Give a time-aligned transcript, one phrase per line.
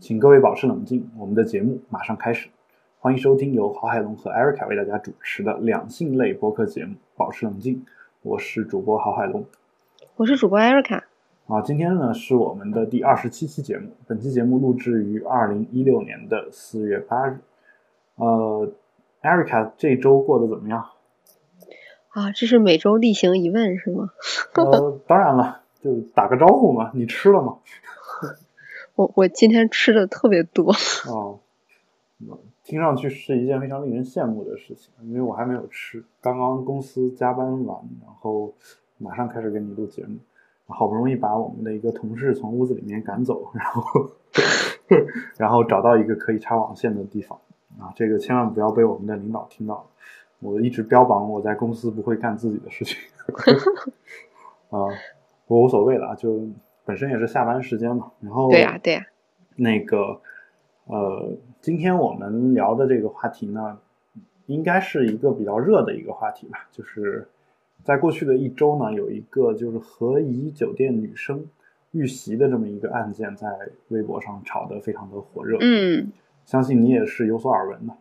[0.00, 2.48] 请各位保持冷静，我们的节目马上开始。
[3.00, 7.74] 欢迎收听由郝海龙和 Erica 为大家主持的两性类播客节目《保持冷静》，
[8.22, 9.44] 我是主播郝海龙，
[10.16, 11.02] 我是主播 Erica。
[11.48, 17.38] 啊，今天呢是我们的第二十七期节目，本期节目录制于二零一六年的四月八日。
[18.16, 18.72] 呃
[19.20, 20.86] ，Erica 这周过得怎么样？
[22.08, 24.08] 啊，这是每周例行一问是吗？
[24.54, 26.90] 呃，当然了，就打个招呼嘛。
[26.94, 27.58] 你吃了吗？
[28.94, 30.72] 我我今天吃的特别多。
[31.08, 31.38] 哦，
[32.64, 38.52] 听上去是一件非常令人羡慕的事情，因为我还没有吃，刚刚公司加班完，然后
[38.98, 40.18] 马上开始给你录节目，
[40.66, 44.10] 好不容易把我们的一个同事从屋子里面赶走，然后
[45.36, 47.38] 然后找到一个可以插网线的地方
[47.78, 49.86] 啊，这个千万不要被我们的领导听到。
[50.40, 52.96] 我一直标榜我在公司不会干自己的事情，
[54.70, 54.88] 啊，
[55.46, 56.46] 我无所谓了，就
[56.84, 58.12] 本身也是下班时间嘛。
[58.20, 59.06] 然后对呀对呀，
[59.56, 60.20] 那个
[60.86, 63.78] 呃，今天我们聊的这个话题呢，
[64.46, 66.68] 应该是一个比较热的一个话题吧。
[66.72, 67.28] 就是
[67.84, 71.46] 在过去的一周呢，有一个就是和颐酒店女生
[71.92, 73.48] 遇袭的这么一个案件，在
[73.88, 75.58] 微博上炒得非常的火热。
[75.60, 76.12] 嗯，
[76.44, 77.94] 相信你也是有所耳闻的。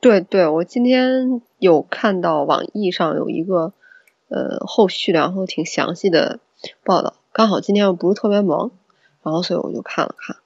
[0.00, 3.72] 对对，我今天有看到网易上有一个
[4.28, 6.40] 呃后续，然后挺详细的
[6.84, 7.14] 报道。
[7.32, 8.70] 刚好今天又不是特别忙，
[9.22, 10.36] 然后所以我就看了看。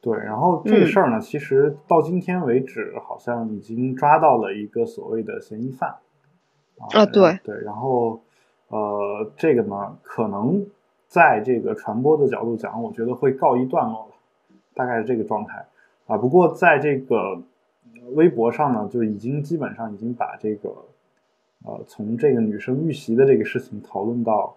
[0.00, 5.96] 对，然后这个事儿呢，其实到今天为止，好像已经抓到了一个所谓的嫌疑犯。
[6.78, 8.20] 啊，对对，然后
[8.68, 10.66] 呃，这个呢，可能
[11.08, 14.14] 在这个传播的角度讲，我觉得会告一段落了，
[14.74, 15.66] 大概是这个状态
[16.06, 16.16] 啊。
[16.16, 17.42] 不过在这个。
[18.12, 20.68] 微博上呢，就已经基本上已经把这个，
[21.64, 24.54] 呃，从这个女生遇袭的这个事情讨论到，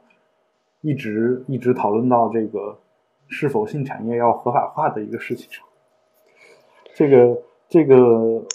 [0.88, 2.80] 一直一直讨论到这个
[3.28, 5.66] 是否性产业要合法化的一个事情上。
[6.94, 8.46] 这个这个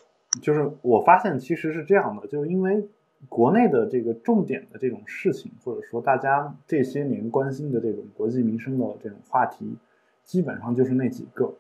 [0.41, 2.89] 就是我发现其实是这样的，就是因为
[3.29, 9.77] 国内的这个重点的这种事情，或者说大家这些年关心的这种国计民生的这种话题，
[10.25, 11.55] 基本上就是那几个，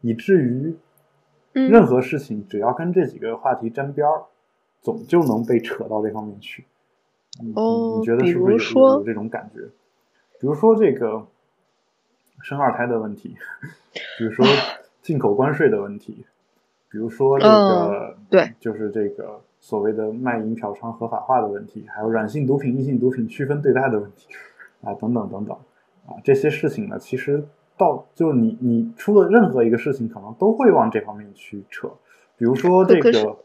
[0.00, 0.76] 以至于。
[1.52, 4.24] 任何事情只要跟这几个话题沾边儿，
[4.82, 6.66] 总就能被扯到这方面去。
[7.54, 9.60] 哦，你觉得是不是有这种感觉？
[10.40, 11.26] 比如说这个
[12.42, 13.36] 生二胎的问题，
[14.18, 14.44] 比如说
[15.02, 16.24] 进口关税的问题，
[16.90, 24.28] 比如说这个对，就是这个所谓的卖淫嫖娼合法化的问题，还有软性毒品、硬性毒品区分对待的问题
[24.82, 25.56] 啊，等等等等
[26.06, 27.44] 啊，这些事情呢，其实。
[27.78, 31.86] 到就是你你出了任何一个事情，可能都会往这方面去扯，
[32.38, 33.36] 比如说这个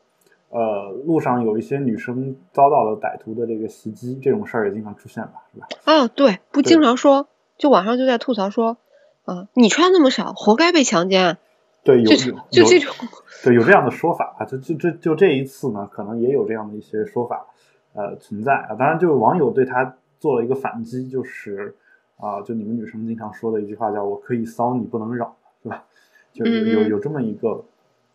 [0.52, 5.68] 呃路上有一些女生遭到了歹徒的这个袭击，这种事儿也经常出现吧，是吧？
[5.86, 8.78] 啊，对，不经常说，就网上就在吐槽说，
[9.26, 11.38] 啊，你穿那么少，活该被强奸。
[11.84, 12.94] 对，有有就这种，
[13.44, 17.48] 对，有这样的说法啊，就就就就这一次呢，可能也有这样的一些说法
[17.94, 21.76] 呃存在啊，当然，就是网友对他做了一个反击，就是。
[22.18, 25.86] 啊，就你们女生经常说的一句话，叫“我可以骚你不能扰”，是吧？
[26.32, 27.66] 就有有这么一个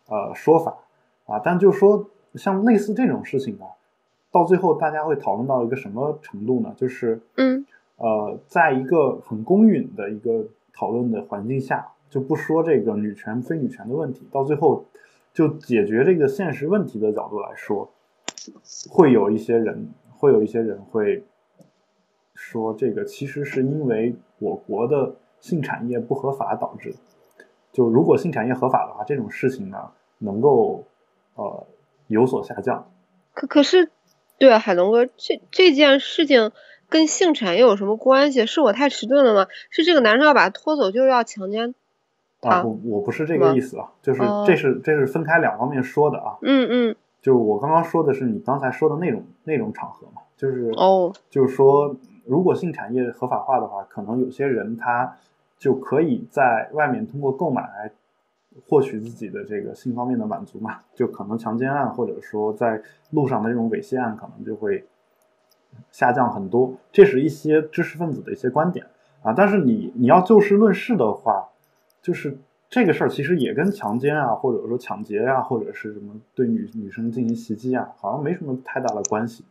[0.07, 0.77] 呃说法
[1.25, 1.41] 啊。
[1.43, 3.65] 但就说像类似这种事情呢，
[4.31, 6.73] 到最后大家会讨论到一个什么程度呢？
[6.77, 7.65] 就是嗯
[7.97, 14.85] 呃，在一个很公允的一个讨论的环境下，就不说这个女权非女权的问题，到最后
[15.33, 17.89] 就解决这个现实问题的角度来说，
[18.89, 21.23] 会有一些人，会有一些人会。
[22.39, 26.97] 说这个其实是因为我国的性产业不合法导致的。
[27.73, 30.83] 就如果性产业合法的话，这种事情呢能够
[31.33, 31.65] 呃
[32.07, 32.89] 有所下降。
[33.33, 33.91] 可可是，
[34.37, 36.51] 对啊，海龙哥，这这件事情
[36.89, 38.45] 跟性产业有什么关系？
[38.45, 39.47] 是我太迟钝了吗？
[39.69, 41.75] 是这个男生要把他拖走，就是要强奸
[42.41, 42.63] 啊？
[42.63, 46.37] 我我不是这个意思啊，就是这是这是分开两方面说的啊。
[46.41, 46.95] 嗯嗯。
[47.21, 51.95] 就是我刚刚说的是你刚才说的那种那种场合嘛，就是哦，就是说。
[52.29, 55.15] 如果性产业合法化的话，可能有些人他
[55.57, 57.89] 就可以在外面通过购买来
[58.65, 62.81] 获取自己的这个性方面的满足嘛，就可能强奸案或者说在
[63.11, 64.85] 路上的这种猥亵案可能就会
[65.91, 66.73] 下降很多。
[66.91, 68.85] 这是一些知识分子的一些观点
[69.21, 71.47] 啊，但是你你要就事论事的话，
[72.01, 72.37] 就是
[72.69, 79.45] 这个事儿其实也跟强奸啊，或者说抢劫啊，或者是什么对女女生进行袭击啊，好像没什么太大的关系。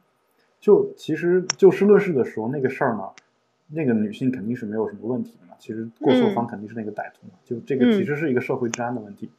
[0.58, 3.05] 就其实就事论事的时候，那个事儿呢，
[3.69, 5.55] 那个女性肯定是没有什么问题的嘛。
[5.59, 7.35] 其实过错方肯定是那个歹徒嘛。
[7.45, 9.31] 就这个其实是一个社会治安的问题。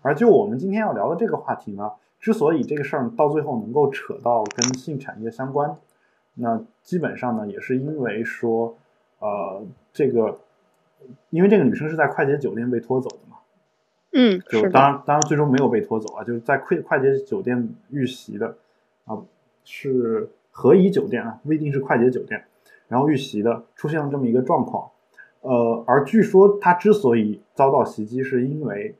[0.00, 5.76] 而就我们今天要聊的这个话题呢，之所以这个事儿到最后能够扯到跟性产业相关，
[6.34, 8.76] 那基本上呢也是因为说，
[9.20, 10.40] 呃，这个
[11.30, 13.36] 因为这个女生是在快捷酒店被拖走的嘛。
[14.14, 18.56] 嗯，就是当然当然最终没有被拖走啊，就是在快快捷酒店遇袭的
[19.04, 19.16] 啊，
[19.64, 22.44] 是和颐酒店啊，不一定是快捷酒店，
[22.88, 24.90] 然后遇袭的出现了这么一个状况，
[25.40, 28.94] 呃，而据说他之所以遭到袭击，是因为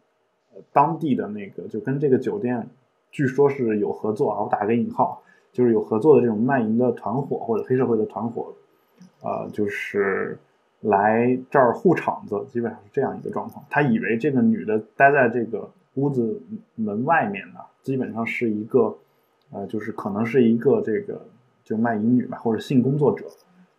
[0.55, 2.69] 呃当地的那个就跟这个酒店
[3.11, 8.55] 据说是有合作啊，我打个引号，就是有合作的这种卖淫的团伙或者黑社会的团伙，
[9.23, 10.39] 呃，就是
[10.81, 13.65] 来这儿护场子，基本上是这样一个状况。
[13.69, 16.43] 他以为这个女的待在这个屋子
[16.75, 18.97] 门外面呢，基本上是一个，
[19.53, 21.21] 呃，就是可能是一个这个
[21.63, 23.27] 就卖淫女吧，或者性工作者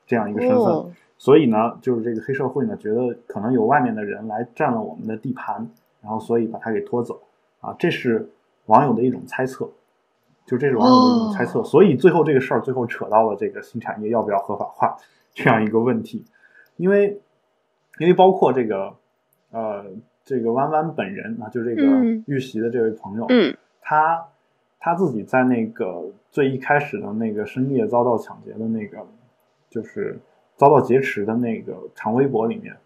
[0.05, 0.93] 这样一个身份。
[1.17, 5.67] 所以呢，就是这个黑社会呢，觉得可能有外面的人来占了我们的地盘。
[6.01, 7.17] 然后，所以把他给拖走，
[7.61, 8.29] 啊，这是
[8.65, 9.69] 网友的一种猜测，
[10.45, 11.63] 就这是网友的一种猜测。
[11.63, 14.97] 所以最后这个事儿最后扯到了这个新产业要不要合法化
[15.33, 16.25] 这样一个问题，
[16.75, 17.21] 因为
[17.99, 18.93] 因为包括这个
[19.51, 19.85] 呃
[20.25, 21.83] 这个弯弯本人啊，就这个
[22.27, 24.25] 遇袭的这位朋友，嗯，他
[24.81, 28.97] 他自己在那个最一开始的那个深夜遭到抢劫的那个，
[29.73, 30.19] 就是
[30.55, 32.77] 遭到劫持的那个长微博里面。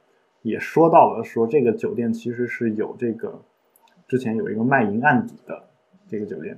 [0.44, 3.42] 也说到了，说这个酒店其实是有这个
[4.08, 5.62] 之前有一个卖淫案底的
[6.08, 6.58] 这个酒店，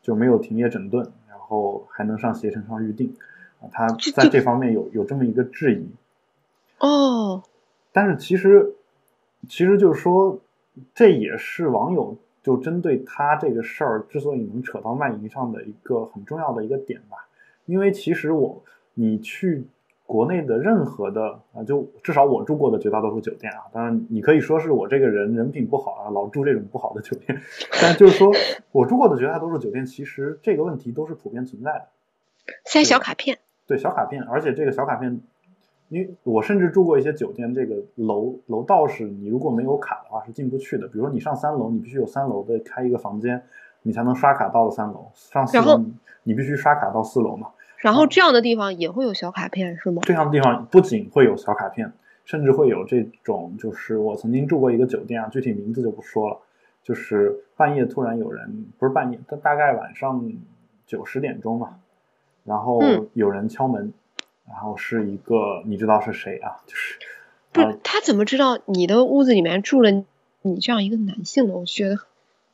[0.00, 3.14] 就没有停业整顿，然后还能上携程上预定
[3.60, 5.86] 啊，他在这方面有有这么一个质疑。
[6.78, 7.42] 哦，
[7.92, 8.74] 但是其实
[9.46, 10.40] 其实就是说，
[10.94, 17.28] 这也是网友就针对他这个事儿之所以能扯到卖淫上的一个很重要的一个点吧，
[17.66, 18.62] 因为其实我
[18.96, 19.64] 你去。
[20.08, 27.36] 国内的任何的啊，就至少我住过的绝大多数酒店啊，当然你可以说是我这个人人品不好啊，老住这种不好的酒店，
[27.82, 28.32] 但就是说
[28.70, 31.86] 我住过的绝大多数酒店，其实这个问题都是普遍存在的。
[32.66, 35.20] 塞小卡片，对小卡片，而且这个小卡片，
[35.88, 40.86] 因为我甚至住过一些酒店，这个楼楼道是你如果没有卡的话是进不去的。
[40.86, 43.42] 比如说你上三楼，你必须有三楼的开一个房间，
[43.82, 45.10] 你才能刷卡到了三楼。
[45.14, 45.84] 上四楼
[46.22, 47.48] 你必须刷卡到四楼嘛。
[47.78, 50.02] 然后这样的地方也会有小卡片是吗？
[50.04, 51.92] 这样的地方不仅会有小卡片，
[52.24, 56.38] 甚至会有这种，就是我曾经住过一个酒店啊，具体名字就不说了。
[56.82, 60.32] 就是半夜突然有人，不是半夜，他大概晚上
[60.86, 61.80] 九十点钟嘛，
[62.44, 62.80] 然后
[63.12, 63.92] 有人敲门，
[64.46, 66.62] 然后是一个你知道是谁啊？
[66.64, 66.96] 就是
[67.50, 69.90] 不是他怎么知道你的屋子里面住了
[70.42, 71.54] 你这样一个男性呢？
[71.54, 71.96] 我觉得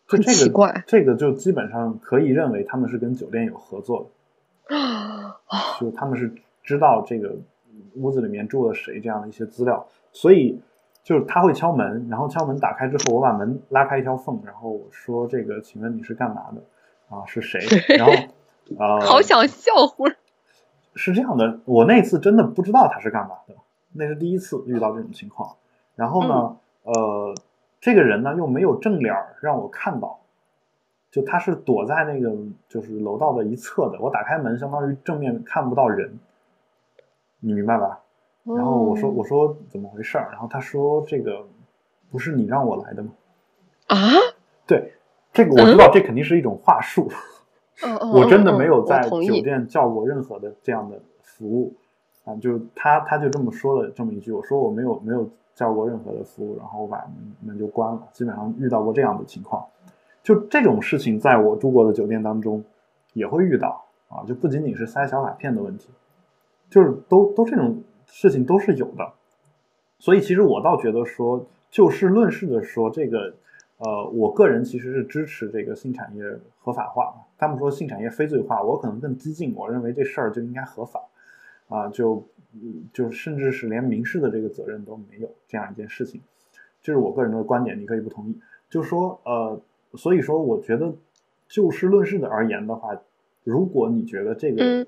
[0.06, 0.82] 很奇怪。
[0.86, 4.06] 这个就基本上可以认为他们是跟酒店有合作的。
[4.72, 5.36] 啊
[5.80, 6.32] 就他们是
[6.62, 7.34] 知道这个
[7.96, 10.60] 屋子里面住了谁这样的一些资料，所以
[11.02, 16.62] 就是他会敲门，然后敲门打开之后，我把门拉开一条缝，然后我说：“这个，请问你是干嘛的？
[17.14, 17.60] 啊，是谁？”
[17.98, 18.12] 然后
[18.78, 20.08] 啊， 好想笑乎。
[20.94, 23.54] 是这样的，我那次真的不知道他是干嘛的，
[23.92, 25.56] 那是第一次遇到这种情况。
[25.96, 27.34] 然后呢，呃，
[27.80, 30.20] 这个人呢又没有正脸让我看到。
[31.12, 32.34] 就他是躲在那个
[32.68, 36.18] 就是楼道的一侧的，我打开门，相当于正面看不到人，
[37.38, 38.00] 你明白吧？
[38.44, 40.30] 然后我说我说怎么回事儿？
[40.32, 41.46] 然后他说这个
[42.10, 43.10] 不是你让我来的吗？
[43.88, 43.96] 啊？
[44.66, 44.94] 对，
[45.34, 47.10] 这个我知道，这肯定是一种话术。
[48.14, 51.74] 我真的没有在酒店叫过任何的这样的服务
[52.24, 58.08] 啊，就他他就这么说了这么一句，我说我没有没有叫过任何的服务，然后我把门门就关了。
[58.12, 59.62] 基本上遇到过这样的情况。
[60.22, 62.62] 就这种事情，在我住过的酒店当中
[63.12, 65.88] 也会遇到啊，就不仅仅是塞小卡片的问题，
[66.70, 69.12] 就是都都这种事情都是有的。
[69.98, 73.34] 所以其实我倒觉得说，就事论事的说，这个
[73.78, 76.22] 呃，我个人其实是支持这个性产业
[76.60, 77.12] 合法化。
[77.36, 81.00] 他们说性产业非罪化，我可能更激进，我认为这事儿就应该合法
[81.68, 82.24] 啊，就
[82.92, 86.20] 就甚至是连民事的这个责任都没有这样一件事情，
[86.80, 88.38] 这是我个人的观点，你可以不同意。
[88.70, 89.60] 就是说呃。
[89.94, 90.94] 所以说，我觉得
[91.48, 92.98] 就事论事的而言的话，
[93.44, 94.86] 如果你觉得这个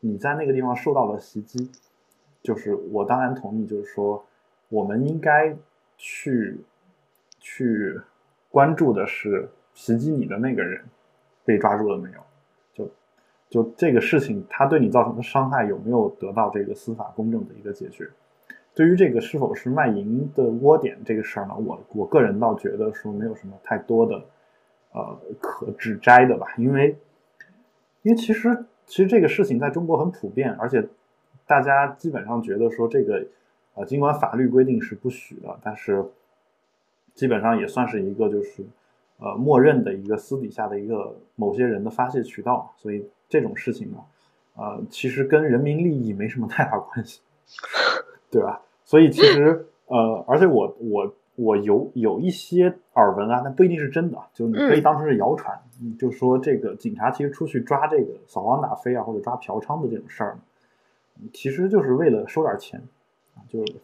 [0.00, 1.70] 你在那个地方受到了袭击，
[2.42, 4.24] 就是我当然同意，就是说
[4.68, 5.56] 我们应该
[5.96, 6.58] 去
[7.38, 8.00] 去
[8.50, 10.82] 关注的是袭击你的那个人
[11.44, 12.20] 被抓住了没有？
[12.74, 12.90] 就
[13.48, 18.10] 就这个事情，他对你造成的伤害有没有得到这个司法公正的一个解决？
[18.74, 24.24] 对于这个是否是卖淫的窝点这个事儿呢，我我个人倒觉得说没有什么太多的，
[24.92, 26.96] 呃，可指摘的吧，因为，
[28.02, 30.88] 因为其实其实这个事情在中国很普遍，而且
[31.46, 33.26] 大家基本上觉得说这个，
[33.74, 36.02] 呃，尽管法律规定是不许的，但是
[37.14, 38.64] 基本上也算是一个就是
[39.18, 43.98] 呃默认的一个私底下的一个某些人的发泄渠道，所以这种事情呢，
[44.56, 47.20] 呃，其实跟人民利益没什么太大关系。
[48.32, 48.62] 对吧？
[48.82, 55.56] 所以其实，呃，而且我我我有有一些耳闻啊，那不一定是真的，就你可以当成是谣传。
[55.80, 60.38] 嗯，就说这个警察其实出去抓这个扫黄打非啊，或者抓嫖娼的这种事儿，
[61.32, 62.82] 其实就是为了收点钱，
[63.48, 63.74] 就是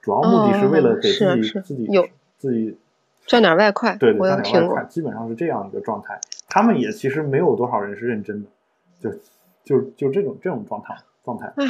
[0.00, 2.76] 主要目的是为了给自己自己有自己
[3.26, 3.94] 赚点外快。
[3.96, 6.18] 对对，赚点外快，基本上是这样一个状态。
[6.48, 8.48] 他们也其实没有多少人是认真的，
[9.00, 11.52] 就就就这种这种状态状态。
[11.56, 11.66] 唉。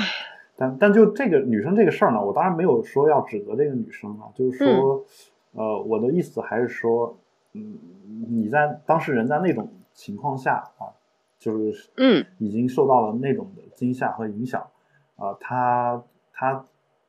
[0.61, 5.05] 但但就这个女生这个事儿呢，我当然没有说要指责这个女生啊，就是说，
[5.53, 7.17] 呃，我的意思还是说，
[7.53, 7.79] 嗯，
[8.29, 10.91] 你在当事人在那种情况下啊，
[11.38, 14.61] 就是嗯，已经受到了那种的惊吓和影响，
[15.15, 16.67] 啊，他他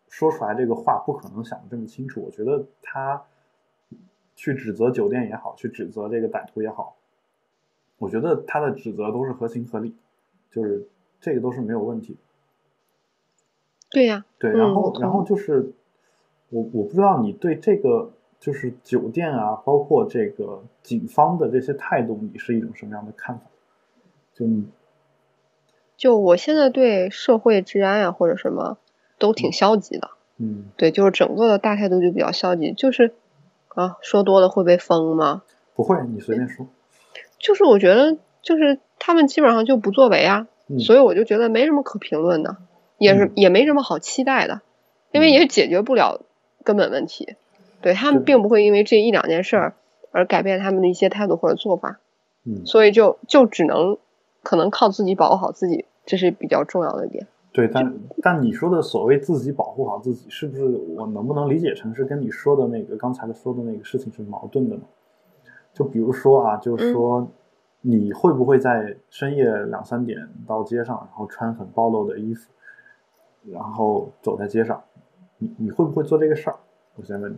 [0.09, 3.19] 说出来这个话不可能想的这么清楚，我觉得他
[4.35, 6.95] 去指责酒店也好，去指责这个歹徒也好，
[7.97, 9.95] 我觉得他的指责都是合情合理，
[10.51, 10.87] 就是
[11.19, 12.15] 这个都是没有问题。
[13.91, 15.73] 对呀，对，然后然后就是，
[16.49, 23.41] 我我不知道你对这个就是酒店啊，包括这个警方的这些态度，你是一种什么样的看法？
[24.33, 24.45] 就
[25.97, 28.77] 就我现在对社会治安啊或者什么
[29.17, 33.13] 都挺消极的，嗯，对，就是整个的大态度就比较消极，就是
[33.69, 35.41] 啊，说多了会被封吗？
[35.75, 36.67] 不会，你随便说。
[37.37, 40.47] 就是我觉得，就是他们基本上就不作为啊，
[40.79, 42.57] 所以我就觉得没什么可评论的。
[42.99, 44.61] 也是也没什么好期待的，
[45.11, 46.21] 因为也解决不了
[46.63, 47.35] 根本问题。
[47.81, 49.73] 对他们并不会因为这一两件事儿
[50.11, 51.99] 而改变他们的一些态度或者做法。
[52.43, 53.97] 嗯，所以就就只能
[54.43, 57.25] 可能靠自己保护好自己，这是比较重要的一点。
[57.51, 64.81] 对，但但你说的所谓自己保护好自己，是不是我能不能理解成是跟你说的那个刚才的说的那个事情是矛盾的呢？
[65.73, 67.27] 就比如说啊，就是说
[67.81, 72.49] 你会不会在深夜两三点到街上，然后穿很暴露的衣服？
[73.45, 74.83] 然后走在街上，
[75.37, 76.57] 你你会不会做这个事儿？
[76.95, 77.37] 我先问你，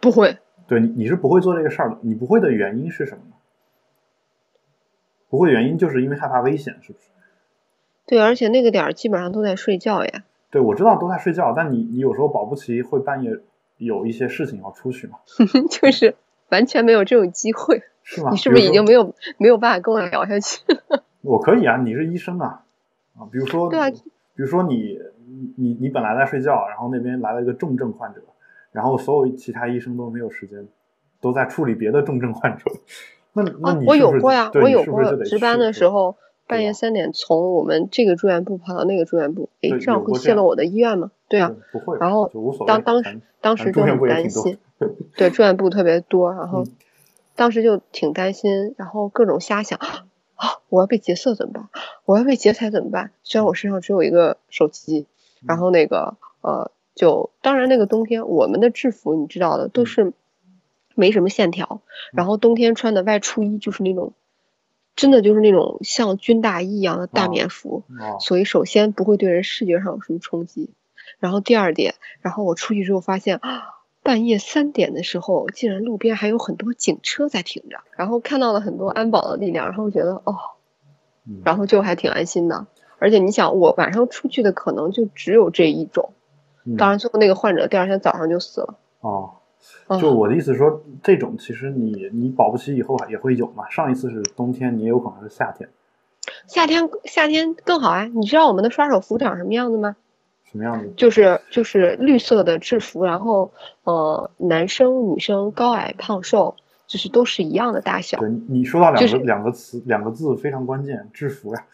[0.00, 0.38] 不会。
[0.66, 1.98] 对你你是不会做这个事儿的。
[2.02, 3.34] 你不会的原因是什么呢？
[5.28, 7.08] 不会原因就是因为害怕危险，是不是？
[8.06, 10.24] 对，而且那个点儿基本上都在睡觉呀。
[10.50, 13.38] 对，我知道都在睡觉，但你你有时候保不齐会半夜
[13.76, 15.18] 有一些事情要出去嘛。
[15.68, 16.14] 就是
[16.48, 18.30] 完全没有这种机会， 是吗？
[18.30, 21.04] 你是不是已经没有没有办法跟我聊下去了？
[21.22, 22.64] 我可以啊，你是医生啊
[23.18, 24.00] 啊，比如说对啊，比
[24.36, 24.98] 如说你。
[25.56, 28.20] 你你本来在睡觉，然后那边来了一个重症患者，
[28.72, 30.66] 然后所有其他医生都没有时间，
[31.20, 32.64] 都在处理别的重症患者。
[33.32, 41.10] 那那你我有过呀，我有过值班的时候，半夜三点从我们这个住院部跑到那个住院部，哎，这样会泄露我的医院吗？
[41.28, 41.98] 对啊，不会。
[41.98, 42.30] 然后
[42.66, 44.58] 当当时当时就很担心，
[45.16, 46.64] 对住院部特别多，然后
[47.34, 49.78] 当时就挺担心，然后各种瞎想
[50.34, 51.68] 啊，我要被劫色怎么办？
[52.04, 53.12] 我要被劫财怎么办？
[53.22, 55.06] 虽然我身上只有一个手机。
[55.46, 60.12] 然后那个呃，就当然那个冬天我们的制服你知道的都是
[60.94, 61.80] 没什么线条，
[62.12, 64.12] 然后冬天穿的外出衣就是那种
[64.94, 67.82] 真的就是那种像军大衣一样的大棉服，
[68.20, 70.70] 所以首先不会对人视觉上有什么冲击。
[71.18, 73.62] 然后第二点，然后我出去之后发现啊，
[74.02, 80.36] 半夜三点的时候竟然路边还有很多警车在停着，然后看到了很多安保的力量，然后觉得哦，
[81.44, 82.66] 然后就还挺安心的。
[83.02, 86.10] 而且你想，我晚上出去的可能就只有这一种，
[86.78, 88.74] 当然最后那个患者第二天早上就死了。
[89.00, 89.30] 哦，
[90.00, 93.68] 就我的意思说，这种其实你你保不齐以后也会有嘛。
[93.68, 95.68] 上一次是冬天，你也有可能是夏天。
[96.46, 98.04] 夏天夏天更好啊！
[98.04, 99.96] 你知道我们的刷手服长什么样子吗？
[100.44, 100.92] 什么样子？
[100.96, 103.50] 就是就是绿色的制服，然后
[103.82, 106.54] 呃，男生女生高矮胖瘦，
[106.86, 108.18] 就是都是一样的大小。
[108.20, 111.64] 对，你说到两个两个词两个字非常关键，制服呀。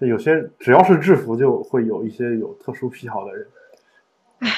[0.00, 3.46] 就有些只要是制服，就会有一些有特殊癖好的人。
[4.40, 4.50] 唉，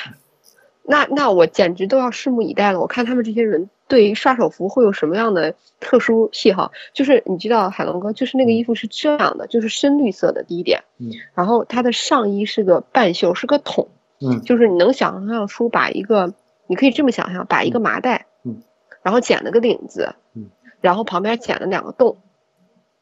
[0.83, 2.81] 那那我简直都要拭目以待了。
[2.81, 6.73] 我看他们这些人对于刷手服会有什么样的特殊癖好？
[6.95, 10.83] 就是你知道，海龙哥，就是那个衣服是这样的，就是深绿色的第一点。
[10.99, 11.11] 嗯。
[11.35, 13.88] 然后它的上衣是个半袖，是个筒。
[14.23, 14.40] 嗯。
[14.40, 16.33] 就是你能想象出把一个，
[16.66, 18.62] 你可以这么想象，把一个麻袋，嗯，
[19.02, 20.49] 然后剪了个领子，嗯，
[20.81, 22.16] 然后旁边剪了两个洞，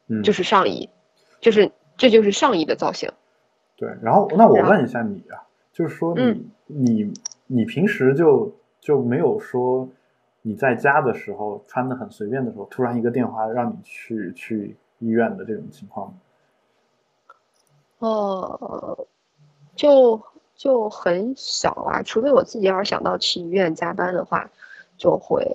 [0.09, 0.89] 嗯，就是上衣，
[1.39, 1.71] 就是。
[1.97, 3.11] 这就是上衣的造型，
[3.75, 3.89] 对。
[4.01, 7.13] 然后，那我问一下你啊，就是说你你
[7.47, 9.87] 你平时就就没有说
[10.41, 16.13] 你在家的时候穿的很随便的时候，突然一个电话让你去去医院的这种情况吗？
[17.99, 19.07] 哦，
[19.75, 20.21] 就
[20.53, 24.49] 就很少啊，除非我自己要是想到去医院加班的话，
[24.97, 25.45] 就会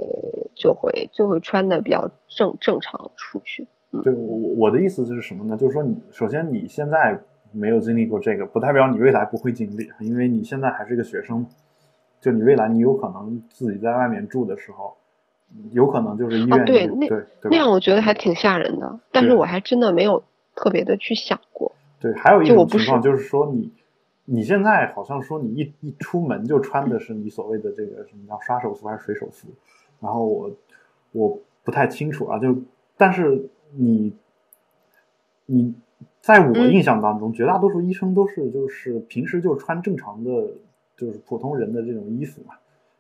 [0.54, 3.68] 就会就会穿的比较正正常出去。
[4.02, 5.56] 对我我的意思就是什么呢？
[5.56, 7.18] 就是说，你首先你现在
[7.52, 11.44] 没有经历过这个，不代表你未来不会经历，因为你现在还是一个学生，
[12.20, 14.94] 就你未来你有可能自己在外面住的时候，
[15.73, 20.23] 有可能就是医院、哦对那对对那样我觉得还挺吓人的，但是我还真的没有
[20.54, 21.73] 特别的去想过。
[21.99, 23.73] 对，还有一种情况就是说你，
[24.25, 29.49] 你现在好像说你一一出门就穿的是你所谓的这个什么叫刷手服还是水手服，
[29.99, 30.50] 然后我
[31.11, 32.56] 我不太清楚啊，就
[32.97, 34.12] 但是你
[35.47, 35.75] 你
[36.21, 40.31] 在我嗯印象当中，绝大多数医生都是就是平时就穿正常的，
[40.97, 42.55] 就是普通人的这种衣服嘛，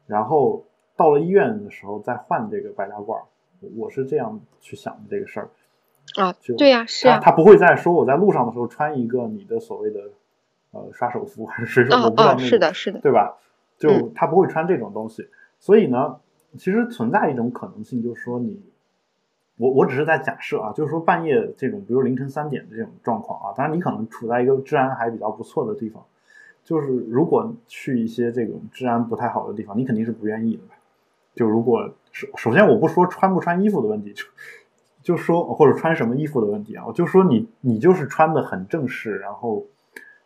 [0.06, 0.64] 然后
[0.96, 3.22] 到了医院的时候再换这个白大褂儿，
[3.60, 5.50] 我我是这样去想的这个事儿。
[6.16, 10.00] 啊就，对呀、是啊、他他不会再说我在路上的时候穿一个你的所谓的
[10.72, 13.36] 呃刷手服还是水手，啊啊，我不知道那个是的，是的，对吧？
[13.78, 15.28] 就嗯他不会穿这种东西，
[15.60, 16.18] 所以呢，
[16.58, 18.60] 其实存在一种可能性，就是说你，
[19.60, 26.02] 我我只是在假设啊，就是说半夜这种，比如凌晨三点的这种状况啊，当然你可能处在一个治安还比较不错的地方，
[26.64, 30.62] 就是如果去一些这种治安不太好的地方，你肯定是不愿意的？
[31.34, 34.24] 就如果首首先我不说穿不穿衣服的问题，就
[35.02, 39.62] 就说或者穿什么衣服的问题啊，我就说你你就是穿的很正式，然后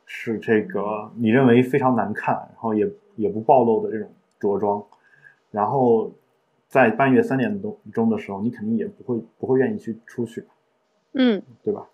[0.06, 4.82] 是这个你认为非常难看，然后也也不暴露的这种着装，
[5.50, 6.12] 然后
[6.68, 10.46] 在半夜三点钟钟的时候，你肯定也不会不会愿意去出去，
[11.12, 11.88] 嗯对吧？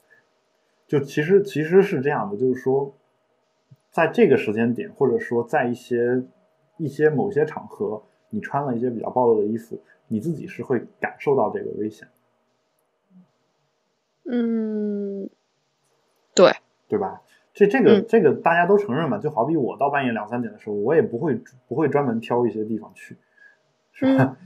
[0.86, 2.94] 就其实其实是这样的，就是说，
[3.90, 6.22] 在这个时间点，或者说在一些
[6.78, 12.08] 一些某些场合，你穿了一些比较暴露的衣服，你自己是会感受到这个危险，
[14.24, 15.28] 嗯，
[16.34, 16.52] 对，
[16.88, 17.22] 对吧？
[17.52, 23.16] 这这个、嗯这个大家都承认嘛，就好比我到半夜两三点的时候，我也不会不会专门挑一些地方去，
[23.92, 24.36] 是吧？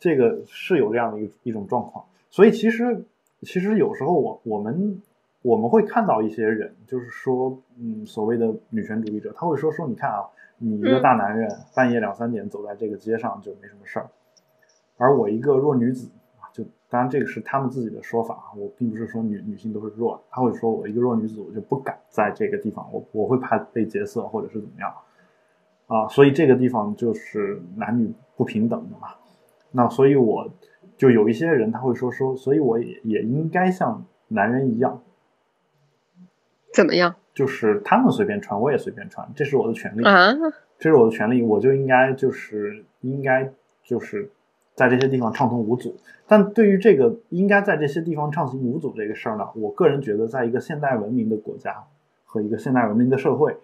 [0.00, 3.04] 这个是有这样的一一种状况，所以其实
[3.42, 5.00] 其实有时候我我们
[5.42, 10.24] 我们会看到一些人，就是说，嗯，所谓的女权主义者，他会说说，你看啊，
[10.56, 14.08] 你一个大男人、半夜两三点走在这个街上就没什么事儿，
[14.96, 24.90] 而我一个弱女子啊，就当然这个是他们自己的说法啊，我并不是说女女性都是弱的，他会说我一个弱女子，我就不敢在这个地方，我我会怕被劫色或者是怎么样。
[25.88, 29.08] 啊，所以这个地方就是男女不平等的嘛。
[29.72, 30.50] 那所以我
[30.96, 35.02] 就有一些人他会说说，所以我也也应该像男人一样，
[36.72, 40.32] 怎么样就是他们随便穿，我也随便穿，这是我的权利，啊？
[40.78, 43.52] 这是我的权利，我就应该就是应该
[43.84, 44.30] 就是
[44.74, 45.96] 在这些地方畅通无阻。
[46.26, 51.84] 但对于这个应该在这些地方畅行无阻这个事儿呢，我个人觉得，在一个现代文明的国家
[52.24, 53.56] 和一个现代文明的社会，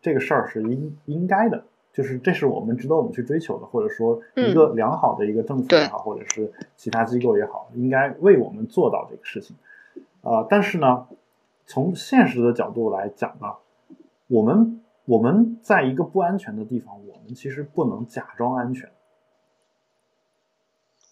[0.00, 1.64] 这个事儿是应应该的，
[1.98, 9.56] 就是这是我们值得我们去追求的，或者说一个良好的一个政府也好，或者是其他机构也好，应该为我们做到这个事情。
[10.20, 11.08] 呃，但是呢，
[11.66, 13.54] 从现实的角度来讲呢，
[14.28, 18.88] 我们我们在一个不安全的地方，我们其实不能假装安全。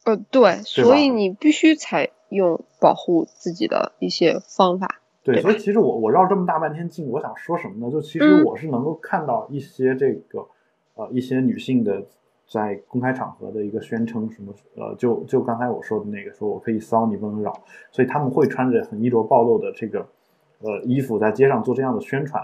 [0.04, 5.00] 呃，对，所以你必须采用保护自己的一些方法。
[5.24, 7.90] 对，对所以其实我我绕这么大半天劲，我想说什么呢？
[7.90, 10.46] 就其实嗯我是能够看到一些这个、
[10.96, 12.04] 呃一些女性的
[12.48, 17.52] 在公开场合的一个宣称，什么呃就就刚才我说的那个，说我可以骚你不能扰，
[17.90, 20.06] 所以他们会穿着很衣着暴露的这个
[20.60, 22.42] 呃衣服在街上做这样的宣传，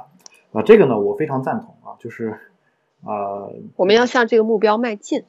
[0.53, 2.39] 啊、这个呢我非常赞同啊，就是
[3.05, 5.25] 呃我们要向这个目标迈进。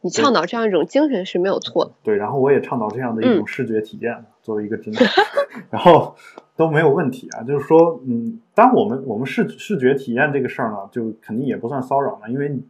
[0.00, 1.90] 你倡导这样一种精神是没有错的。
[2.04, 5.02] 对，然后我也倡导这样的一种嗯视觉体验，作为一个直男，
[5.70, 6.14] 然后
[6.58, 7.42] 都没有问题啊。
[7.44, 12.60] 就是说，嗯，当我们我们视视觉体验这个事儿呢，就肯定也不算骚扰嘛，因为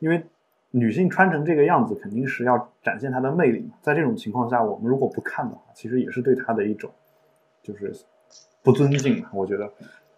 [0.00, 0.24] 因为
[0.72, 3.76] 女性穿成这个样子，肯定是要展现她的魅力嘛。
[3.80, 6.90] 在这种情况下，我们如果不看的话，其实也是对她的一种
[7.62, 7.92] 就是
[8.64, 9.70] 不尊敬嘛，我觉得。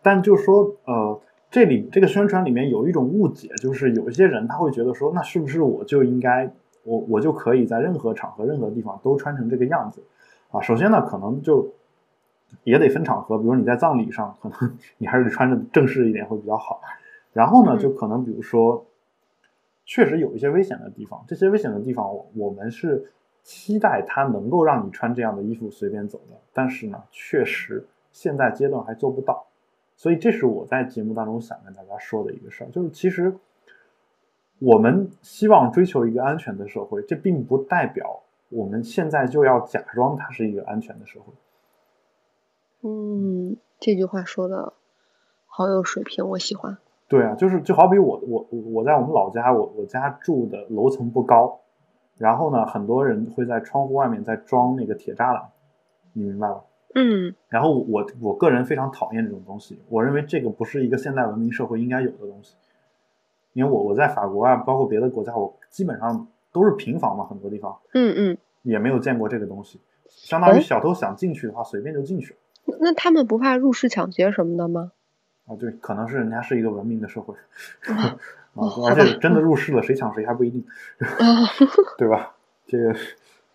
[0.02, 6.50] 但就是说，呃，这里这个宣传里面有一种误解，就是有一些人他会觉得说，那是不是我就应该，
[6.84, 10.02] 我我就可以在任何场合、任何地方都穿成这个样子
[10.50, 10.60] 啊？
[10.62, 11.68] 首先呢，可能就
[12.64, 16.80] 也得分场合，比如你在葬礼上，可能你还是穿着正式一点会比较好。
[17.32, 18.86] 然后呢，嗯就可能比如说，
[19.84, 29.46] 确实有一些危险的地方，这些危险的地方，我我们是期待它能够让你穿这样的衣服随便走的，但是呢，确实现在阶段还做不到。
[29.96, 33.34] 所以这是我在节目当中想跟大家说的一个事儿，就是其实
[34.58, 41.32] 我们希望追求一个安全的社会，这并不代表我们现在就要假装它是一个安全的社会。
[42.82, 44.72] 嗯，这句话说的
[45.46, 46.78] 好有水平，我喜欢。
[47.08, 51.60] 对啊，就是就好比我我我在我们老家，我我家住的楼层不高，
[52.18, 55.50] 然后呢，很多人会在窗户外面再装那个铁栅栏，
[56.12, 56.62] 你明白吧？
[56.94, 62.56] 嗯然后我我个人非常讨厌这种东西，我认为这个不是一个现代文明社会应该有的东西。
[63.52, 72.38] 因为我我在法国啊，包括别的国家，我基本上都是平房嘛，很多地方嗯嗯，也没有见过这个东西，相当于哦小偷想进去的话，随便就进去了。
[72.66, 74.92] 那那他们不怕入室抢劫什么的吗？
[75.46, 77.34] 啊，对，可能是人家是一个文明的社会，
[77.86, 78.18] 啊
[78.54, 80.64] 哦，而且真的入室了，谁抢谁还不一定，
[80.98, 81.46] 啊，
[81.98, 82.34] 对吧？
[82.66, 82.96] 这个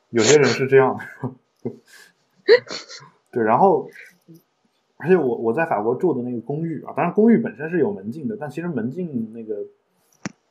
[0.09, 0.97] 有些人是这样
[1.63, 1.71] 的，
[3.31, 3.89] 对，然后，
[4.97, 9.57] 而且我我在法国住的那个公寓啊，当然公寓本身是有门禁的，但其实门禁那个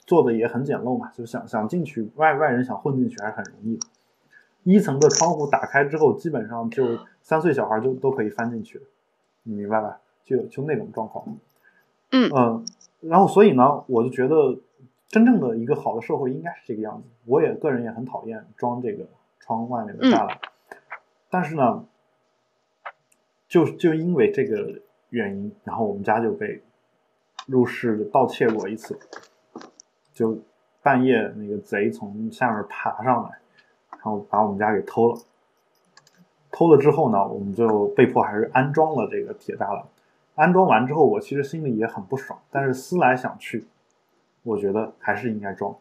[0.05, 3.87] 做的也很简陋嘛，就想想进去，外外人想混进去还是很容易的。
[4.65, 8.83] 一层的窗户打开之后，基本上就三岁小孩就都可以翻进去，
[9.43, 10.01] 你明白吧？
[10.25, 11.27] 就就那种状况。
[12.13, 12.65] 嗯嗯，
[13.01, 14.59] 然后所以呢，我就觉得
[15.09, 17.09] 真正的一个好的社会应该是这个样子。
[17.25, 19.07] 我也个人也很讨厌装这个
[19.39, 20.39] 窗外面的栅栏，
[21.29, 21.85] 但是呢，
[23.49, 24.81] 就就因为这个
[25.11, 26.63] 原因，然后我们家就被
[27.47, 28.99] 入室盗窃过一次，
[30.13, 30.39] 就
[30.83, 33.39] 半夜那个贼从下面爬上来，
[33.91, 35.21] 然后把我们家给偷了。
[36.53, 39.85] 偷了之后呢，我们就被迫还是安装了这个铁栅栏。
[40.35, 43.67] 安装完之后，我其实心里也很不爽，但是思来想去，
[44.43, 45.77] 我觉得还是应该装，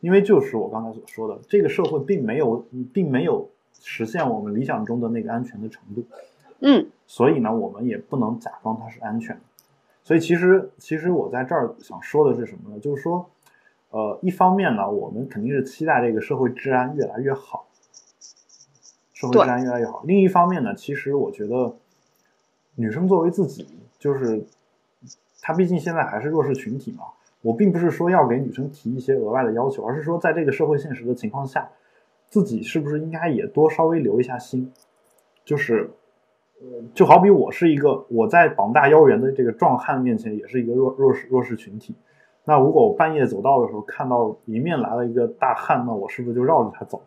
[0.00, 3.48] 因为就是我刚才所说的，这个社会并没有并没有
[3.80, 6.04] 实现我们理想中的那个安全的程度，
[6.60, 9.42] 嗯所以呢，我们也不能假装它是安全的。
[10.02, 12.78] 所以其实其实我在这儿想说的是什么呢？
[12.78, 13.24] 就是说，
[13.90, 17.66] 呃，一方面呢，我们肯定是期待这个社会治安越来越好，
[19.14, 20.02] 社会治安越来越好。
[20.04, 21.74] 另一方面呢，其实我觉得，
[22.74, 23.66] 女生作为自己，
[23.98, 24.44] 就是
[25.40, 27.04] 她毕竟现在还是弱势群体嘛。
[27.40, 31.70] 我并不是说要给女生提一些额外的要求，而是说在这个社会现实的情况下，
[32.28, 34.70] 自己是不是应该也多稍微留一下心，
[35.44, 35.90] 就是。
[36.60, 41.96] 呃，就好比我是一个我在膀大腰圆的这个壮汉面前，也是一个弱弱势弱势群体。
[42.44, 47.02] 那如果我半夜走道的时候看到迎面来了一个大汉，那我是不是就绕着他走？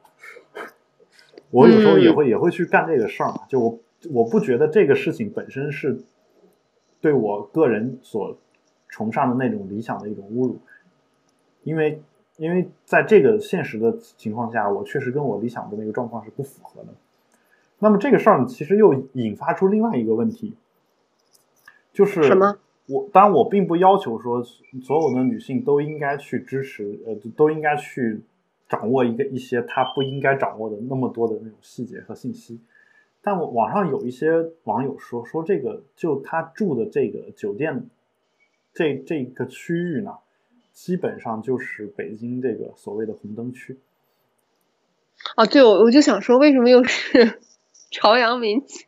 [1.50, 3.42] 我有时候也会、也会去干这个事儿嘛。
[3.48, 3.80] 就我
[4.12, 6.00] 我不觉得这个事情本身是
[7.02, 8.38] 对我个人所
[8.90, 10.60] 崇尚的那种理想的一种侮辱，
[11.64, 12.02] 因为
[12.38, 16.90] 因为在这个现实的情况下，我确实跟我理想的那个状况是不符合的。
[17.80, 20.56] 那么这个事儿呢，其实又引发出另外一个问题，
[21.94, 22.58] 就是什么？
[22.88, 24.42] 我当然我并不要求说
[24.82, 28.22] 所有的女性都应该去支持，呃，都应该去
[28.68, 32.60] 掌握一个一些他不应该掌握的那么多的那种细节和信息。
[33.22, 37.90] 但我网上有一些网友说，说这个就他住的这个酒店，
[38.74, 40.18] 这这个区域呢，
[40.72, 43.78] 基本上就是北京这个所谓的红灯区。
[45.36, 47.40] 啊，对，我我就想说，为什么又是
[47.92, 48.88] 朝阳民警？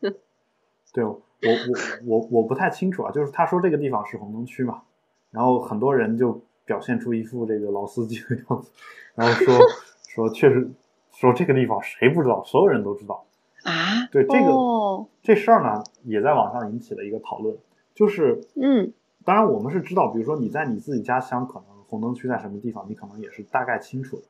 [0.94, 4.84] 对我我我我不太清楚啊，就是他说这个地方是红灯区嘛，
[5.32, 8.70] 然后很多人就表现出一副这个老司机的样子，
[9.16, 9.58] 然后说
[10.08, 10.70] 说确实
[11.12, 13.26] 说这个地方谁不知道，所有人都知道。
[13.64, 14.06] 啊？
[14.12, 17.58] 对这个、哦，这事儿呢，也在网上引起了一个讨论，
[17.96, 18.94] 就是嗯
[19.26, 24.24] 当然我们是知道，比如说你在你自己家乡，可能红灯区在什么地方，你可能也是大概清楚的。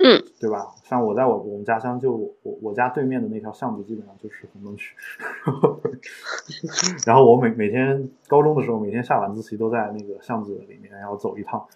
[0.00, 0.74] 嗯，对吧？
[0.84, 4.94] 像我在我我们家乡就我我家对面的那条巷子，基本上就是红灯区。
[7.04, 11.66] 然后我每每天高中的时候，每天下晚自习都在那个巷子里面要走一趟，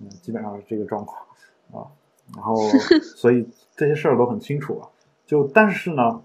[0.00, 1.22] 嗯，基本上是这个状况
[1.72, 1.86] 啊。
[2.34, 2.56] 然后
[3.16, 4.88] 所以这些事儿都很清楚啊。
[5.24, 6.24] 就但是呢，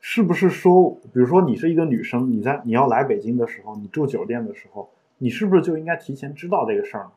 [0.00, 7.12] 是不是说，比如说你是一个女生，你在你要来北京的时候，你住酒店的时候，你是不是就应该提前知道这个事儿呢？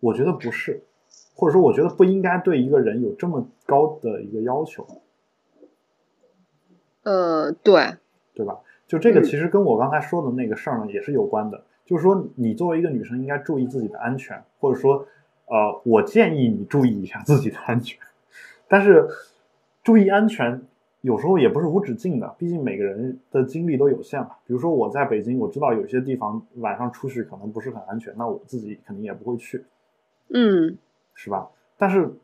[0.00, 0.82] 我觉得不是。
[1.34, 4.86] 或者说，我觉得不应该对一个人有这么高的一个要求，
[7.02, 7.96] 呃，对，
[8.34, 8.58] 对吧？
[8.86, 15.06] 就这个嗯其实跟我刚才说的那个事儿呢也是有关的，就是说你作为一个女生应该注意自己的安全，或者说，
[15.46, 17.98] 呃，我建议你注意一下自己的安全。
[18.68, 19.08] 但是，
[19.82, 20.62] 注意安全
[21.00, 24.30] 有时候也不是无止境的，毕竟每个人的精力都有限嘛。
[24.46, 29.64] 比如说我在北京，我知道有些地方晚上出去可能不是很安全，那我自己肯定也不会去。
[30.30, 30.78] 嗯
[31.14, 31.48] 是吧？
[31.78, 32.14] 但是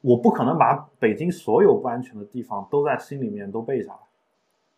[0.00, 3.98] 我不可能把北京所有不安全的地方都在心里面都背下来，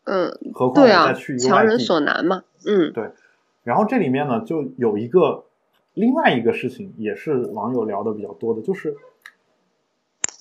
[0.04, 1.78] 嗯，何况对啊我再去，一个外强人。
[1.78, 2.44] 所难嘛。
[2.66, 3.10] 嗯对
[3.62, 5.44] 然后这里面呢，就有一个
[5.94, 8.96] 另外一个事情，也是网友聊的比较多的，就是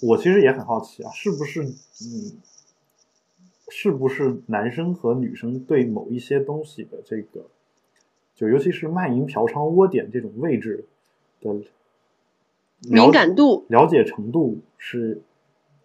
[0.02, 2.40] 我其实也很好奇啊，是不是嗯，
[3.68, 7.46] 是不是男生和女生对某一些东西的这个，
[8.34, 10.88] 就尤其是卖淫、嫖娼、窝点这种位置
[11.42, 11.62] 的了
[12.82, 15.22] 敏感度了解程度是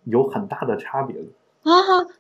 [0.05, 1.25] 有很大的差别的。
[1.63, 1.73] 啊，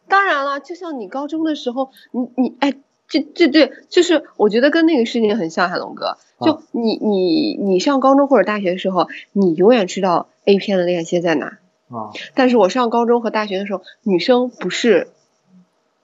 [0.08, 2.74] 当然了，就像你高中的时候，你你哎，
[3.06, 6.16] 这这对，就是我觉得跟那个事情很像，海龙哥。
[6.40, 11.58] 就你你你上高中或者大学的时候，你永远知道 A 片的链接在哪。
[11.88, 12.10] 啊。
[12.34, 15.08] 但是我上高中和大学的时候，女生不是，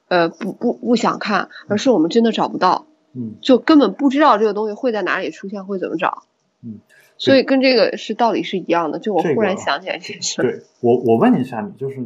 [0.08, 2.86] 呃，不不不想看，而是我们真的找不到。
[3.14, 3.36] 嗯。
[3.40, 6.24] 就根本不知道这个东西会在哪里出现，会怎么找。
[6.62, 6.78] 嗯。
[7.20, 8.98] 所以跟这个是道理是一样的。
[8.98, 10.42] 就我忽然想起来这事。
[10.42, 12.02] 对我我问一下你，就是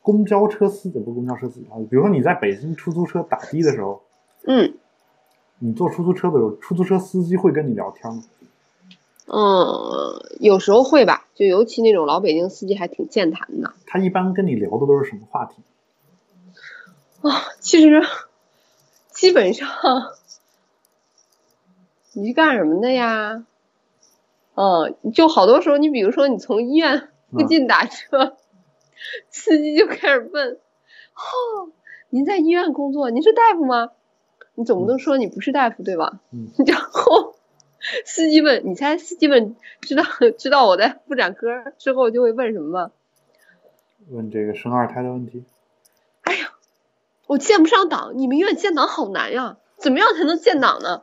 [0.00, 1.76] 公交车司机不公交车司机啊？
[1.90, 4.02] 比如说你在北京出租车打的的时候。
[4.48, 4.74] 嗯，
[5.58, 8.22] 你坐出租车的时候，出租车司机会跟你聊天吗？
[9.26, 13.74] 嗯，有时候会吧，就尤其那种老北京司机还挺健谈的。
[13.86, 15.56] 他一般跟你聊的都是什么话题？
[17.22, 18.02] 啊，其实
[19.10, 19.68] 基本上，
[22.14, 23.44] 你是干什么的呀？
[24.56, 28.36] 嗯，就好多时候，你比如说你从医院附近打车，
[29.30, 30.52] 司机就开始问
[31.14, 31.70] ：“哦，
[32.10, 33.10] 您在医院工作？
[33.10, 33.90] 您是大夫吗？”
[34.58, 36.20] 你总不能说你不是大夫对吧？
[36.32, 36.48] 嗯。
[36.66, 37.36] 然后
[38.06, 40.02] 司机问，你猜司机问知道
[40.38, 42.90] 知道我在妇产科之后就会问什么吗？
[44.08, 45.44] 问这个生二胎的问题。
[46.22, 46.54] 哎呀，
[47.26, 51.02] 我建不上档，你们医院建档好难呀，怎么样才能建档呢？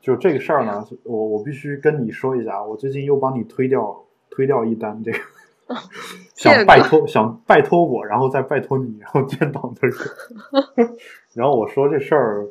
[0.00, 5.18] 就这个事儿呢，我我必须跟你说一下，我最近又帮你推掉推掉一单这个，
[6.34, 9.96] 想拜托想拜托我，然后再拜托你，然后建档的人，
[11.34, 12.48] 然后我说这事儿。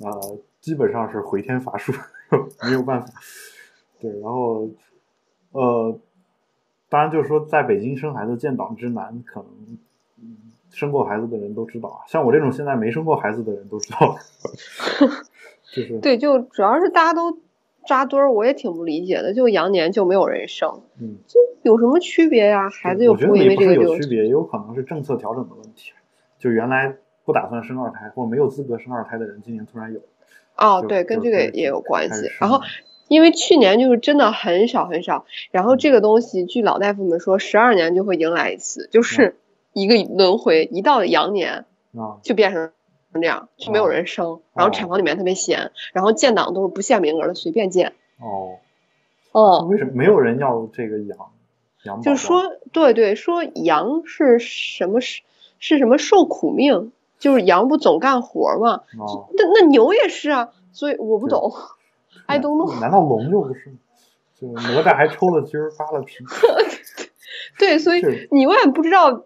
[0.00, 1.92] 呃，基本上是回天乏术，
[2.62, 3.08] 没有办法。
[3.98, 4.70] 对，然后，
[5.50, 5.98] 呃，
[6.88, 9.76] 当然就是说，在北京生孩子建档之难，可能
[10.70, 12.06] 生过孩子的人都知道啊。
[12.06, 14.16] 像我这种现在没生过孩子的人都知道，
[15.82, 17.38] 就是对，就主要是大家都
[17.86, 19.32] 扎堆儿，我也挺不理解的。
[19.34, 22.68] 就羊年就没有人生，嗯，就有什么区别呀？
[22.70, 25.92] 孩子又不会因为这个有区别，也有可能是政策调整的问题。
[26.38, 26.96] 就原来。
[27.24, 30.00] 不打算生二胎或者没有资格生二胎的人，今年突然有。
[30.56, 32.30] 哦，对，跟这个也有关系。
[32.40, 32.62] 然后，
[33.06, 39.36] 因为去年就是真的很少很少，然后这个东西，据老大夫们说，十二年就会迎来一次，就是
[39.74, 42.70] 一个轮回，一到羊年啊，就变成
[43.20, 47.94] 这样，就没有人生，然后产房里面特别闲，然后建档都是不限名额的，随便建。
[48.20, 48.58] 哦。
[49.32, 49.66] 哦。
[49.70, 51.18] 为什么没有人要这个羊？
[51.84, 52.02] 羊？
[52.02, 55.22] 就是说，对对，说羊是什么是
[55.58, 56.92] 是什么受苦命。
[57.18, 58.82] 就是羊不总干活吗？
[59.36, 61.52] 那那牛也是啊，所以我不懂。
[62.26, 62.80] I don't know。
[62.80, 63.74] 难道龙就不是？
[64.40, 66.18] 就哪吒还抽了筋儿扒了皮。
[67.58, 69.24] 对，所以你永远不知道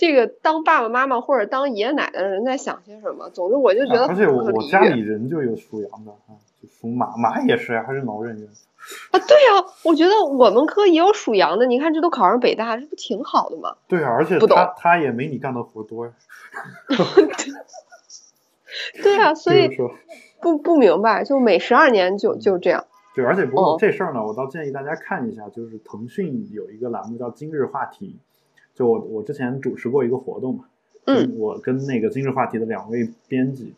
[0.00, 3.28] 这个当爸爸妈妈或者当爷爷奶奶的人在想些什么。
[3.28, 4.06] 总之，我就觉得。
[4.06, 8.48] 而且我我家里人就有属羊的啊，就属马，马也是呀，还是毛人缘。
[8.48, 13.76] 啊，对呀，我觉得我们科也有属羊的，你看这都考上北大，这不挺好的吗？
[13.88, 16.12] 对啊，而且他他也没你干的活多呀。
[19.02, 19.68] 对啊， 所以
[20.40, 22.86] 不不明白，就每十二年就就这样。
[23.14, 28.18] 对，而且不过这事儿呢，我倒建议大家看一下，就是腾讯有一个栏目叫“今日话题”，
[28.80, 30.64] 就我我之前主持过一个活动嘛，
[31.04, 33.74] 嗯，我跟那个“今日话题”的两位编辑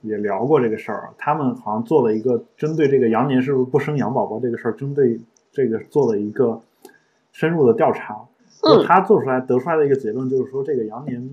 [0.00, 6.62] 也聊过这个事儿，他们好像做了一个针对这个羊年是不是不生羊宝宝这个事儿，针对这个做了一个
[7.32, 8.28] 深入的调查，
[8.62, 11.28] 嗯，他做出来得出来的一个结论就是说，这个羊年。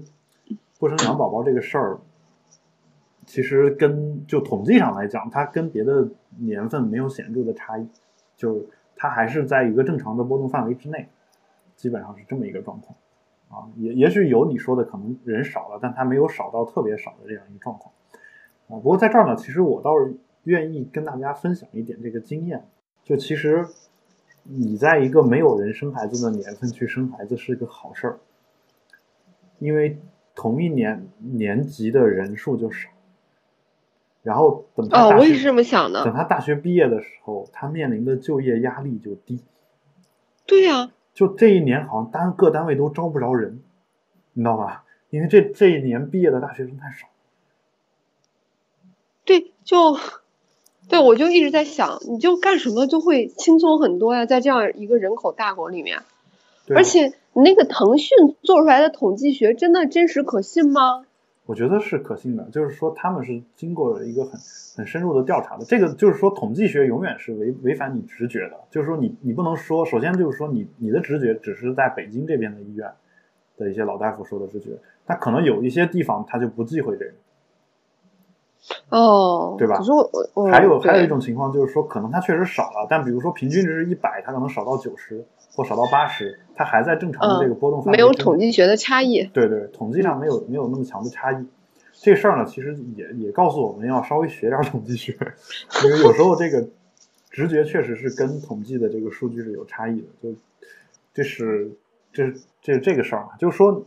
[0.79, 1.99] 不生羊宝宝这个事儿，
[3.27, 7.88] 其实跟就统计上来讲，它跟别的年份没有显著的差异，
[8.36, 11.07] 就它还是在一个正常的波动范围之内，
[11.75, 13.01] 基本上是这么一个状况啊。
[13.77, 17.93] 也也许有你说的可能人少了，但他没有少到特别少的这样一个状况
[18.67, 18.75] 啊。
[18.75, 22.65] 不过在这儿呢，其实我倒是愿意跟大家分享一点这个经验，
[23.03, 23.67] 就其实
[24.43, 28.19] 你在一个没有人生孩子的年份去生孩子是个好事儿，
[29.60, 29.97] 因为。
[30.34, 32.89] 同一年年级的人数就少，
[34.23, 36.05] 然后等他哦，我也是这么想的。
[36.05, 39.43] 等他大学毕业的时候，他面临的就业压力就低。
[40.47, 43.62] 对呀，就这一年好像单各单位都招不着人，
[44.34, 44.84] 你知道吧？
[45.10, 47.08] 因为这这一年毕业的大学生太少。
[49.26, 49.97] 对，就
[50.89, 56.00] 对我就一直在想，你就干什么就会轻松很多呀，在这样一个人口大国里面，
[56.76, 57.13] 而且。
[57.34, 61.06] 那个腾讯做出来的统计学真的真实可信吗？
[61.45, 64.39] 我觉得是可信的，就是说他们是经过了一个很
[64.77, 65.65] 很深入的调查的。
[65.65, 72.89] 这个就是说统计学永远是违违反你直觉的，就是说你你不能说，首先就是说你你的直觉只是在北京这边的医院
[73.58, 74.69] 的一些老大夫说的直觉，
[75.06, 77.12] 他可能有一些地方他就不忌讳这个。
[78.89, 79.77] 哦，对吧？
[79.77, 87.98] 可是我我还有还有一种情况就是说，可能他确实少了，但比如说平均值是一百，他可能少到九十或少到八十，它还在正常的这个波动范围。
[87.98, 89.24] 没有统计学的差异。
[89.34, 91.46] 对对，统计上没有没有那么强的差异，
[91.94, 95.16] 这事儿呢，其实也也告诉我们要稍微学点统计学，
[95.84, 96.68] 因为有时候这个
[97.30, 100.08] 直觉确实是跟统计的这个数据是有差异的。
[100.22, 100.36] 就
[101.14, 101.72] 这是
[102.14, 103.84] 这这这个事儿嘛，就是说，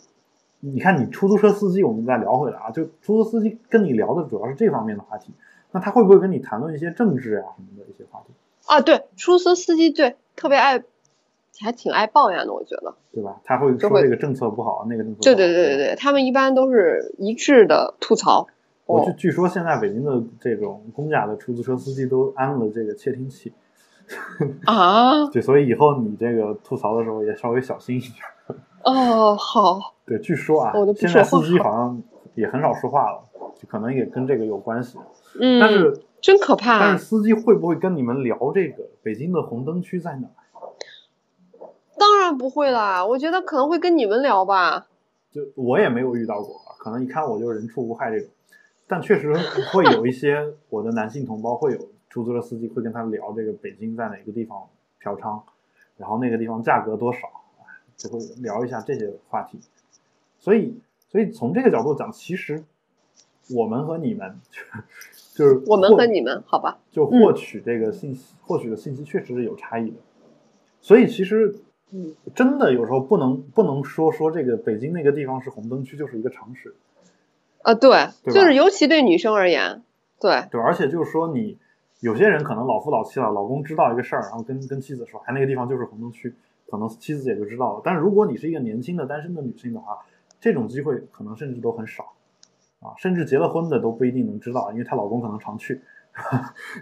[0.61, 5.33] 你看你出租车司机，我们再聊回来啊，就出租司机跟你聊的主要是这方面的话题，
[5.72, 8.33] 那他会不会跟你谈论一些政治啊什么的一些话题？
[8.66, 10.83] 啊，对，出租车司机对特别爱，
[11.60, 12.94] 还挺爱抱怨的，我觉得。
[13.12, 13.40] 对吧？
[13.44, 15.22] 他会说这个政策不好，那个政策不好。
[15.22, 18.46] 对对对对对，他们一般都是一致的吐槽。
[18.86, 23.52] 我据哦，据说现在北京的这种公家的出租车司机都安了这个窃听器，
[24.66, 28.12] 啊， 对，所以以后你这个吐槽的时候也稍微小心一点。
[28.82, 32.02] 哦，好，对，据说啊我都，不现在司机好像
[32.34, 34.98] 也很少说话了，就可能也跟这个有关系。
[35.40, 40.28] 嗯，但是，真可怕但是司机会不会跟你们聊这个北京的红灯区在哪？
[40.28, 40.43] 当
[42.24, 44.87] 然不会啦，我觉得可能会跟你们聊吧。
[45.30, 48.28] 就我也没有遇到过，可能一看我就人畜无害这种，
[48.87, 49.32] 但确实
[49.72, 54.68] 会有一些我的男性同胞会有出租车司机会跟他聊这个北京在哪个地方
[55.00, 55.40] 嫖娼，
[55.96, 57.18] 然后那个地方价格多少，
[57.58, 57.64] 哎
[57.96, 59.58] 就会聊一下这些话题。
[60.38, 62.62] 所以，所以从这个角度讲，其实
[63.50, 64.40] 我们和你们
[65.34, 66.78] 就是我们和你们，好吧？
[66.92, 69.96] 就获取这个信息，获取的信息确实是有差异的。
[70.80, 71.60] 所以其实，嗯，
[72.35, 76.74] 真的有时候不能不能说说这个北京那个地方是红灯区就是一个常识，
[77.62, 79.83] 啊，对，对就是尤其对女生而言，
[80.20, 81.59] 对，对，而且就是说你
[82.00, 86.35] 有些人可能老夫老妻了，老公知道一个事儿，然后跟跟妻子说，哎，那个地方就是红灯区，
[86.66, 87.80] 可能妻子也就知道了。
[87.85, 89.98] 但是如果你是一个年轻的单身的女性的话，
[90.40, 92.12] 这种机会可能甚至都很少
[92.80, 95.80] 啊，甚至结了婚的都不一定能知道，因为她老公可能常去。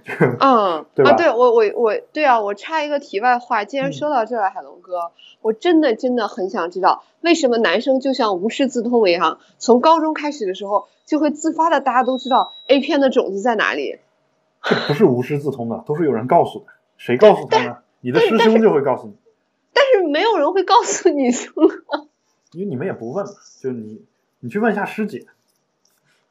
[0.04, 13.98] 这 个嗯，对吧啊，对我我我，对啊，我插一个题外话，既然嗯说到这儿，海龙哥，我真的真的很想知道，为什么男生就像无师自通一样，从高中开始的时候就会自发的，大家都知道 A 片的种子在哪里？
[14.62, 16.66] 这不是无师自通的，都是有人告诉的。
[16.96, 17.78] 谁告诉他呢？
[18.00, 19.14] 你的师兄就会告诉你，
[19.72, 21.52] 但是没有人会告诉女生
[21.88, 22.06] 啊。
[22.52, 24.04] 因为你们也不问嘛，就你
[24.40, 25.24] 你去问一下师姐，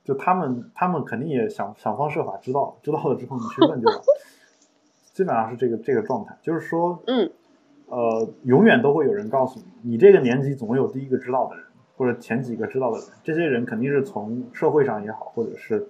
[0.03, 3.97] 就他们他们肯定也想想方设法知道，知道了之后你去问就完。
[5.13, 7.29] 基本上是这个这个状态，就是说，嗯，
[7.87, 11.65] 呃，永远都会有人告诉你，你这个年级总有第一个知道的人，
[11.97, 15.85] 或者前几个知道的人，这些人肯定是从社会上也好，或者是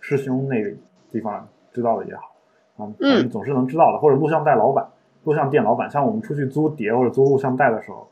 [0.00, 0.72] 师兄那个
[1.12, 2.34] 地方知道的也好，
[2.78, 4.88] 啊，反正总是能知道的，或者录像带老板、
[5.22, 8.08] 录像店老板，像我们出去租碟或者租录像带的时候，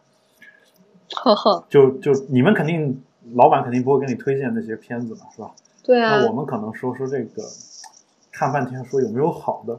[1.16, 3.02] 呵呵，就就你们肯定
[3.34, 5.50] 老板肯定不会给你推荐那些片子嘛，是吧？
[5.84, 7.42] 对啊那，我们可能说说这个，
[8.30, 9.78] 看半天说有没有好的，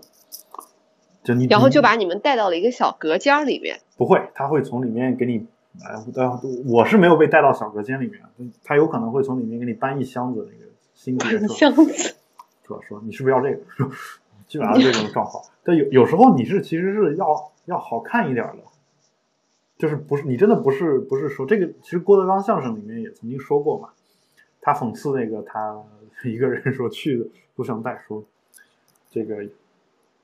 [1.24, 3.80] 就你然后就把你们带到了一个小隔间儿里面。
[3.98, 5.46] 不会，他会从里面给你，
[5.84, 8.22] 哎，呃，我是没有被带到小隔间里面，
[8.64, 12.16] 他有可能会从里面给你搬一箱子那个新碟出来，箱子，
[12.66, 13.64] 说说你是不是要这个？
[14.46, 15.44] 基本上这种状况。
[15.64, 18.58] 但有有时候你是其实是要要好看一点的，
[19.84, 23.90] 就是不是你真的不是不是说这个，其实郭德纲相声里面也曾经说过嘛，
[24.62, 25.78] 他讽刺那个他
[26.24, 28.24] 一个人说去录像带说
[29.12, 29.44] 这个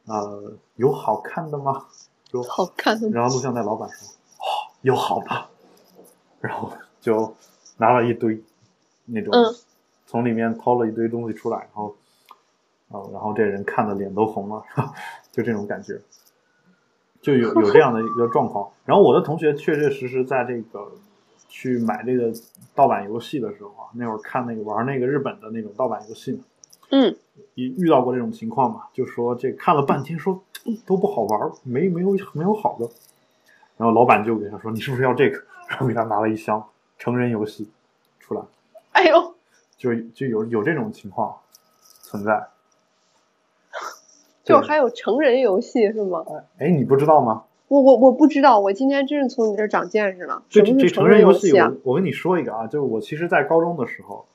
[0.06, 1.88] 呃有好看的吗？
[2.32, 4.08] 有好看的然后录像带老板说
[4.39, 5.28] ：“哦，有好的。”
[6.39, 7.36] 然后就
[7.76, 8.41] 拿了一堆
[9.04, 9.54] 那种，嗯
[10.08, 11.93] 从里面掏了一堆东西出来，然后，
[12.88, 14.63] 啊，然后这人看的脸都红了，
[15.34, 16.00] 就这种感觉，
[17.21, 18.69] 就有 有这样的一个状况。
[18.86, 20.91] 然后我的同学确确实实在这个
[21.47, 22.32] 去买这个
[22.73, 26.39] 盗版游戏的时候啊，那会儿看那个玩那个日本的那种盗版游戏嘛，
[26.91, 27.15] 嗯，
[27.55, 32.89] 也遇到过这种情况嘛，就说这看了半天说嗯都不好玩，没没有没有好的，
[33.77, 36.63] 然后老板就给他说你是不是要这个，然后给他拿了一箱
[36.97, 37.69] 成人游戏
[38.19, 38.41] 出来，
[38.91, 39.36] 哎呦，
[39.77, 41.36] 就就有有这种情况
[41.82, 42.47] 存在。
[44.50, 46.26] 对就还有成人游戏是吗？
[46.58, 47.44] 哎，你不知道吗？
[47.68, 50.44] 我我我不知道，我今天真是从你这儿长见识了。
[50.50, 51.72] 这这成成人游戏，啊？
[51.84, 54.26] 我我跟你说一个啊，就我其实，在高中的时候，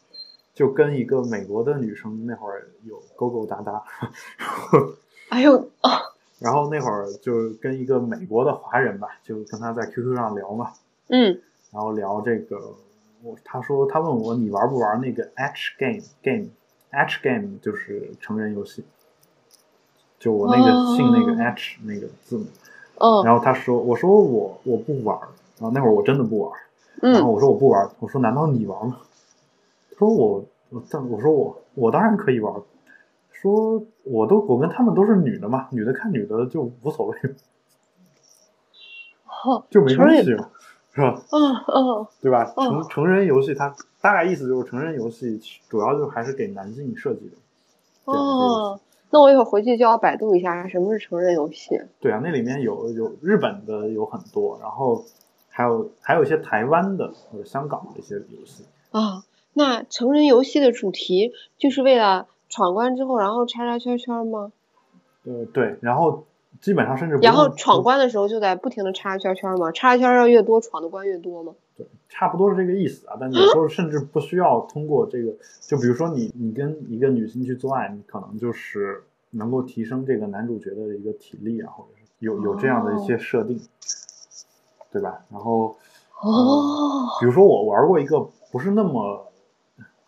[0.54, 3.82] 就跟一个美国的女生那会儿有勾勾搭搭，
[5.30, 5.90] 哎呦啊，
[6.38, 10.70] 然后那会儿就跟一个美国的华人吧，就跟他在 QQ 上聊嘛，
[11.08, 11.40] 嗯
[11.72, 12.56] 然后聊这个，
[13.24, 16.50] 我他说他问我你玩不玩那个 H game game
[16.90, 18.84] H game 就是成人游戏，
[20.24, 22.46] 就我那个哦姓那个 H 那个字母，
[22.96, 25.18] 嗯然后他说我说我我不玩，
[25.58, 26.50] 然后那会儿我真的不玩，
[27.02, 28.96] 然后嗯，我说我不玩，我说难道你玩吗？
[29.90, 32.54] 他说我我但我说我我当然可以玩，
[33.32, 37.18] 说我都我跟他们都是女的嘛，女的看女的就无所谓，
[39.68, 40.48] 就没关系嘛。
[40.94, 41.20] 是吧？
[41.32, 42.50] 嗯嗯对吧？
[42.56, 47.36] 哦成成人游戏它大概意思就是成人游戏主要就还是给男性设计的。
[48.04, 48.78] 哦，
[49.10, 51.80] 那我一会儿回去就要百度一下什么是成人游戏。
[52.00, 55.04] 对啊，那里面有有日本的有很多，然后
[55.48, 58.64] 还有还有一些台湾的或者香港的一些游戏。
[58.90, 64.52] 啊，那成人游戏的主题就是为了闯关之后，然后叉叉圈圈吗？
[65.24, 66.24] 呃，对，然后
[66.60, 69.70] 基本上甚至不然后闯关的时候就在不停的叉圈圈吗？
[69.72, 71.54] 叉圈要越多，闯的关越多吗？
[71.76, 73.16] 对，差不多是这个意思啊。
[73.18, 83.60] 但有时候甚至不需要通过这个，就比如说你你跟一个女性去做爱，你可能就是能够提升这个男主角的一个体力啊，或者是有有这样的一些设定，
[84.92, 85.24] 对吧？
[85.30, 85.76] 然后
[86.22, 88.20] 哦，比如说我玩过一个
[88.52, 89.32] 不是那么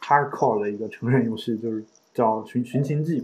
[0.00, 3.22] hardcore 的一个成人游戏，就是叫《寻寻秦记》，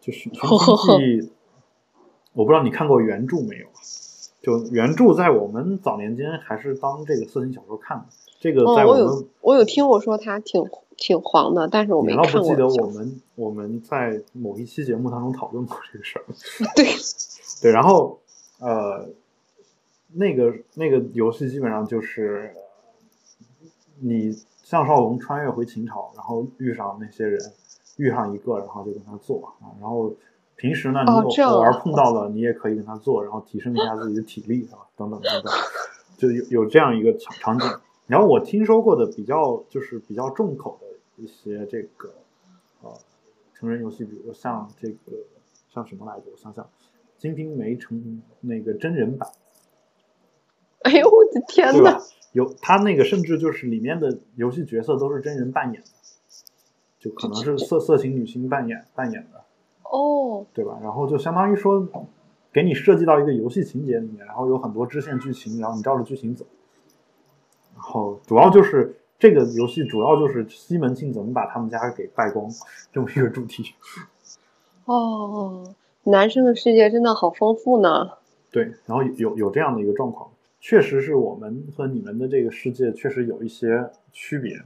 [0.00, 1.26] 就是《寻秦记
[2.32, 3.66] 》，我不知道你看过原著没有？
[4.42, 8.06] 就原著在我们早年间还是当这个色情小说看的，
[8.40, 10.64] 这个哦，在们我有我有听我说它挺
[10.96, 12.66] 挺黄的，但是我没看过不记得。
[12.66, 16.24] 我们我们在某一期节目当中讨论过这个事儿。
[16.74, 16.86] 对，
[17.62, 18.18] 对，然后
[18.60, 19.08] 呃，
[20.12, 22.54] 那个那个游戏基本上就是
[23.98, 24.32] 你
[24.62, 27.38] 项少龙穿越回秦朝，然后遇上那些人，
[27.96, 30.14] 遇上一个，然后就跟他做啊，然后
[30.60, 35.50] 平时呢，你偶偶尔碰到了，你也可以跟他做，然后提升一下自己的体力啊，等等等等，
[36.18, 37.66] 就有有这样一个场场景。
[38.06, 40.86] 然后我听说过的比较就是比较重口的
[41.16, 42.12] 一些这个
[42.82, 42.92] 呃
[43.54, 44.96] 成人游戏，比如像这个
[45.72, 46.24] 像什么来着？
[46.30, 46.62] 我想想，
[47.16, 49.30] 《金瓶梅》成那个真人版，
[50.84, 51.98] 哎呦我的天呐，？
[52.32, 55.88] 有他那个甚至就是里面的游戏角色都是真人扮演的，
[56.98, 59.44] 就可能是色色情女星扮演扮演的，
[59.90, 60.78] 哦，对吧？
[60.82, 61.86] 然后就相当于说，
[62.52, 66.44] 给你设计到一个游戏情节里面，然后有很多支线剧情，然后你照着剧情走。
[67.74, 72.48] 然后主要就是这个游戏主要就是西门庆怎么把他们家给败光
[72.92, 73.74] 这么一个主题。
[74.84, 75.74] 哦，
[76.04, 78.10] 男生的世界真的好丰富呢。
[78.50, 80.30] 对，然后有有有这样的一个状况，
[80.60, 84.60] 确实是我们和你们的这个世界确实有一些区别，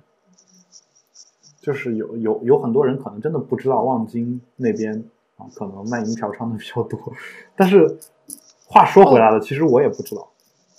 [1.61, 5.05] 就是有有有很多人可能真的不知道望京那边
[5.45, 6.99] 啊，可能卖淫嫖娼的比较多，
[7.55, 7.99] 但是
[8.67, 10.29] 话说回来了，其实我也不知道，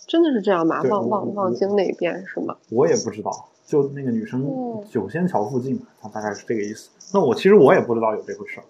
[0.07, 0.81] 真的是这样吗？
[0.83, 2.55] 望望望京那边是吗？
[2.69, 3.31] 我也不知道，
[3.65, 6.89] 就那个女生哦九仙桥附近嘛，她大概是这个意思。
[7.13, 8.63] 那我其实我也不知道有这回事儿，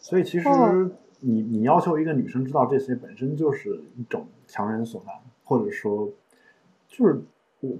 [0.00, 0.90] 所以其实哦
[1.20, 6.08] 你你要求一个女生知道这些，本身就是一种强人所难，或者说
[6.88, 7.22] 就是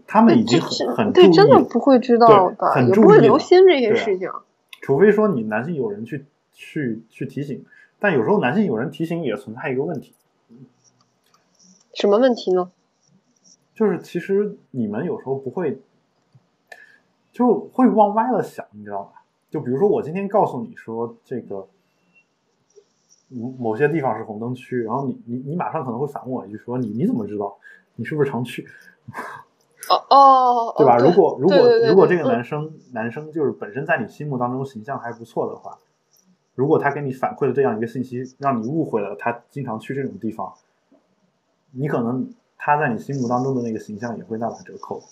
[0.06, 4.28] 他们已经很很注对，意，真的不会知道对的，也不会留心这些事情。
[4.82, 6.26] 除非说你男性有人去
[6.61, 7.64] 去去提醒，
[7.98, 10.14] 但有时候男性有人提醒也存在一个问题，
[11.94, 12.70] 什么问题呢？
[13.74, 15.80] 就是其实你们有时候不会，
[17.32, 19.24] 就会往歪了想，你知道吧？
[19.48, 21.66] 就比如说我今天告诉你说这个
[23.28, 27.56] 某某些地方是红灯区，然后你你你马上可能会反问我一句说你你怎么知道？
[27.96, 28.68] 你是不是常去？
[29.88, 30.98] 哦哦，对吧？
[30.98, 31.56] 哦如果如果
[31.88, 35.78] 如果这个男生男生就是本身在你心目当中形象还不错的话，
[36.55, 40.53] 如果他给你反馈了这样一个信息，让你误会了他经常去这种地方，
[41.70, 45.03] 你可能他在你心目当中的那个形象也会大打折扣，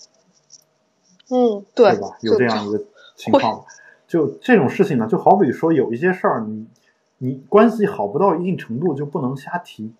[1.29, 2.17] 嗯，对对吧？
[2.21, 2.85] 有这样一个
[3.15, 3.65] 情况，
[4.07, 6.67] 就这种事情呢，就好比说有一些事儿，你
[7.17, 9.93] 你关系好不到一定程度就不能瞎提。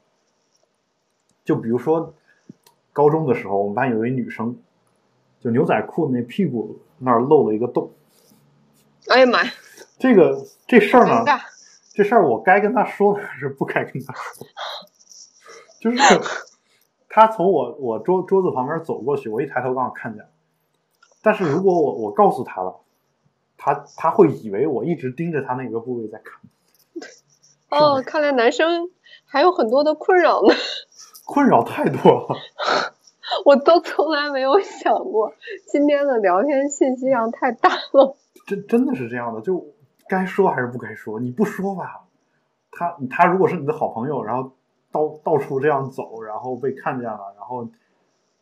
[1.44, 2.14] 就比如说
[2.94, 4.56] 高中的时候，我们班有一女生，
[5.40, 7.90] 就牛仔裤那屁股那儿漏了一个洞，
[9.08, 9.52] 哎呀妈呀，
[10.00, 11.24] 这个这事儿呢。
[11.92, 14.48] 这事儿我该跟他说呢，还是不该跟他说？
[15.82, 15.98] 就是
[17.10, 20.26] 他从我我桌桌子旁边走过去，我一抬头刚好看见。
[21.22, 22.80] 但是如果我我告诉他了，
[23.58, 28.90] 他他会以为我一直盯着他那个部位在看，哦，看来男生
[29.26, 30.54] 还有很多的困扰呢，
[31.26, 32.38] 困扰太多了。
[33.44, 35.34] 我都从来没有想过，
[35.68, 38.16] 今天的聊天信息量太大了。
[38.48, 39.68] 真真的是这样的，就
[40.10, 41.20] 该说还是不该说？
[41.20, 42.02] 你不说吧，
[42.72, 44.52] 他他如果是你的好朋友，然后
[44.92, 47.70] 到到处这样走，然后被看见了，然后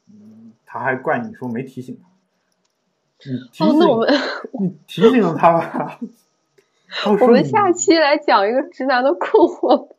[0.09, 2.07] 嗯，他还怪你说没提醒他。
[3.29, 4.13] 你提醒，哦，我们
[4.61, 5.99] 你提醒了他吧。
[7.21, 9.89] 我们下期来讲一个直男的困惑。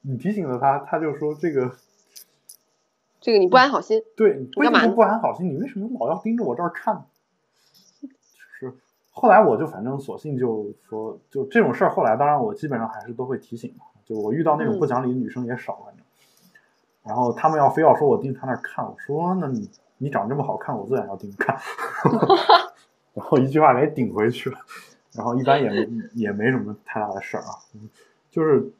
[0.00, 1.76] 你提醒了他，他就说这个
[3.20, 5.46] 这个你不安好心，对，为什么干嘛不安好心？
[5.48, 7.04] 你为什么老要盯着我这儿看？
[9.18, 13.80] 就是后来我就反正索性就说，就这种事儿，后来当然我基本上还是都会提醒的。
[14.04, 16.04] 就我遇到那种嗯不讲理的女生也少，反正。
[17.04, 21.56] 然后他们要非要说我盯他那儿看，我说那你你长这么好看，我自然要盯着看，
[23.14, 24.58] 然后一句话给顶回去了，
[25.12, 27.50] 然后一般也没也没什么太大的事儿啊，
[28.30, 28.70] 就是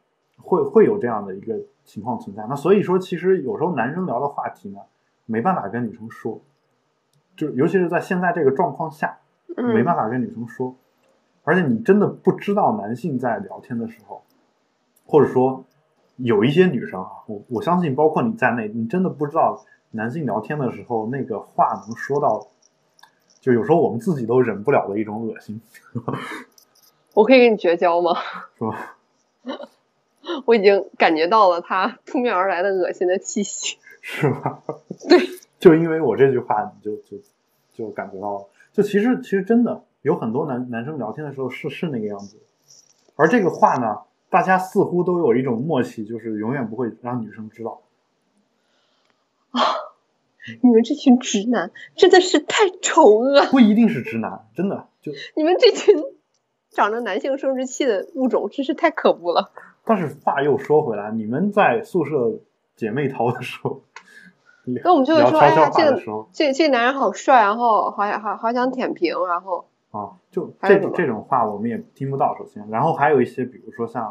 [0.40, 2.46] 会会有这样的一个情况存在。
[2.48, 4.80] 那所以说，其实有时候男生聊的话题呢，
[5.26, 6.40] 没办法跟女生说，
[7.36, 9.18] 就尤其是在现在这个状况下，
[9.62, 10.74] 没办法跟女生说，
[11.44, 14.22] 而且你真的不知道男性在聊天的时候，
[15.06, 15.64] 或者说
[16.16, 22.48] 有一些女生啊，我我相信包括你在内，你真的不知道男性聊天的时候那个话能说到，
[23.40, 25.60] 就有时候我们自己都忍不了的一种恶心，
[27.14, 28.14] 我可以跟你绝交吗？
[28.58, 28.96] 是吧？
[30.44, 34.62] 我已经感觉到了他扑面而来的恶心的气息， 是吧？
[35.08, 35.18] 对，
[35.58, 37.16] 就因为我这句话，你就就
[37.72, 38.44] 就感觉到了。
[38.78, 42.38] 就其实其实真的有很多男男生聊天的时候是是那个样子，
[43.16, 47.82] 而这个话呢，大家似乎都有一种默契，就是永远不会让女生知道。
[49.50, 49.60] 啊，
[50.62, 55.96] 你们这群直男真的是太丑恶，不一定是直男，真的就你们这群
[56.70, 59.50] 长着男性生殖器的物种真是太可恶了。
[59.84, 62.38] 但是话又说回来，你们在宿舍
[62.76, 63.82] 姐妹淘的时候，
[64.84, 72.36] 那我们就会说，哎呀，这个这这男人好帅，然后好想好好想舔屏，然后啊，就这种这这种话我们也听不到。
[72.36, 74.04] 首先，然后还有一些，比如说像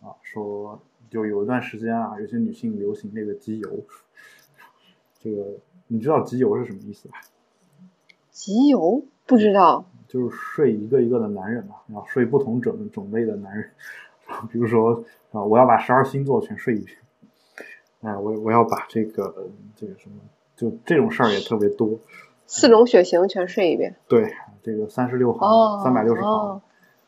[0.00, 3.68] 啊，说就有一段时间啊，有些女性流行那个集邮，
[5.20, 5.58] 这个
[5.88, 7.18] 你知道集邮是什么意思吧？
[8.30, 13.70] 集邮不知道，就是睡一个一个的男人嘛，然后睡不同种种类的男人，
[14.50, 16.96] 比如说啊，我要把十二星座全睡一遍，
[18.02, 20.16] 哎，我我要把这个这个什么，
[20.56, 21.98] 就这种事儿也特别多。
[22.46, 23.96] 四种血型全睡一遍。
[24.08, 24.32] 对，
[24.62, 26.62] 这个三十六哦行、三百六十行哦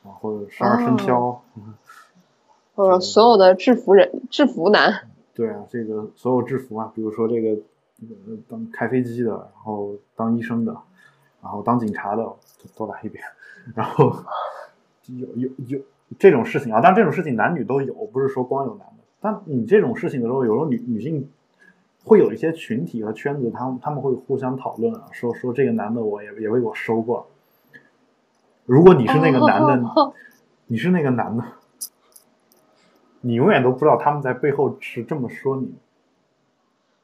[0.05, 1.75] 啊，或者十二生肖，嗯
[2.75, 7.51] 或者所有的制服人、制服男，对啊，这个所有制服啊，比如说这个
[8.01, 10.75] 呃当开飞机的，然后当医生的，
[11.43, 12.39] 然后当警察的，都
[12.87, 13.23] 都来一遍。
[13.75, 14.11] 然后
[15.07, 15.81] 有有有
[16.19, 19.02] 这种事情啊，但这种事情男女都有，不是说光有男的。
[19.23, 21.31] 但你这种事情的时候，有时候女女性
[22.05, 27.29] 会有一些群体和圈子，他们他们会互相讨论啊，说说这个男的我也也为我收过。
[28.67, 30.13] 如果你是那个男的，哦
[30.67, 31.45] 你是那个男的，
[33.21, 35.73] 你永远都不知道他们在背后是这么说你的。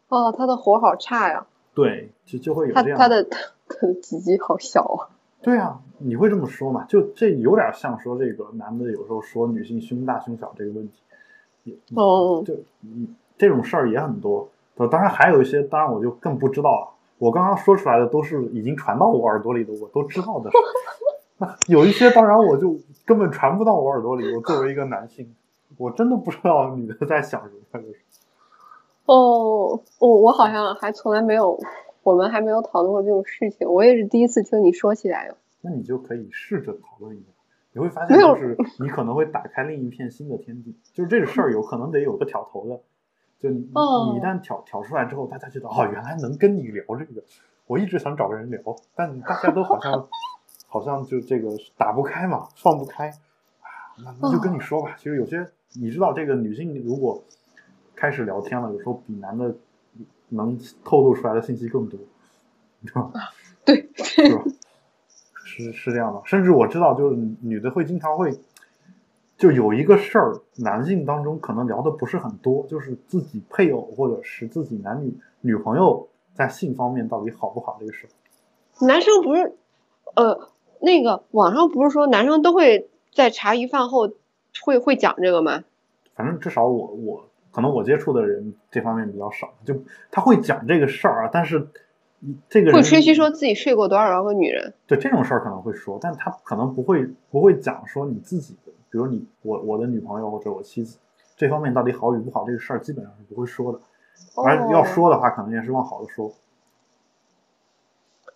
[0.09, 2.99] 哦，他的活好差呀，对，就就会有这样。
[2.99, 5.14] 他的他的鸡鸡好小啊。
[5.41, 6.85] 对啊，你会这么说嘛？
[6.87, 11.07] 就这有点像说这个男的有时候说女性胸大胸小这个问题，也
[11.95, 14.49] 哦，就嗯这种事儿也很多。
[14.77, 16.89] 呃当然还有一些，当然我就更不知道了。
[17.19, 20.51] 我刚刚说出来的都是已经传到我耳朵里的，我都知道的。
[21.39, 24.35] 那有一些当然我就根本传不到我耳朵里。
[24.35, 25.35] 我作为一个男性，
[25.77, 27.81] 我真的不知道女的在想什么。
[27.81, 27.97] 就是
[29.07, 31.59] 哦，我我好像还从来没有，
[32.05, 35.35] 我们还没有讨论过这种事情，我也是第一次听你说起来哟。
[35.61, 37.27] 那你就可以试着讨论一下，
[37.79, 40.76] 你会发现，就是你可能会打开另一片新的天地。
[40.93, 42.81] 就是这个事儿有可能得有个挑头的，
[43.39, 47.22] 就你哦你一旦挑挑出来之后，大家觉得哦，原来能跟你聊这个，
[47.68, 48.61] 我一直想找个人聊，
[48.97, 50.09] 但大家都好像
[50.66, 54.97] 好像就这个打不开嘛，放不开啊，那那就跟你说吧。
[54.99, 55.47] 其实有些
[55.81, 57.22] 你知道，这个女性如果
[57.95, 59.55] 开始聊天了，有时候比男的
[60.31, 62.01] 能透露出来的信息更多，
[62.81, 63.12] 你知道吗？
[63.64, 64.43] 对，是吧？
[65.59, 68.32] 是是这样的，甚至我知道，就是女的会经常会，
[69.36, 78.86] 就有一个事儿，男性当中可能聊的不是很多，就是自己配偶或者是自己男女女朋友在性方面到底好不好这个事儿。
[78.86, 79.56] 男生不是，
[80.14, 80.48] 呃，
[80.80, 84.12] 那个网上不是说男生都会在茶余饭后
[84.62, 85.64] 会会讲这个吗？
[86.14, 89.74] 反正至少我我可能我接触的人这方面比较少，就
[90.11, 91.66] 他会讲这个事儿啊，但是
[92.49, 94.75] 这个人会吹嘘说自己睡过多少个女人？
[94.87, 100.99] 对这种事儿可能会说，但他可能不会不会讲说你自己的，比如你我我的女朋友或者我妻子
[101.37, 103.81] 这方面到底好与不好，这个事儿基本上是不会说的。
[104.35, 106.33] 而要哦说的话，可能也是往好的说。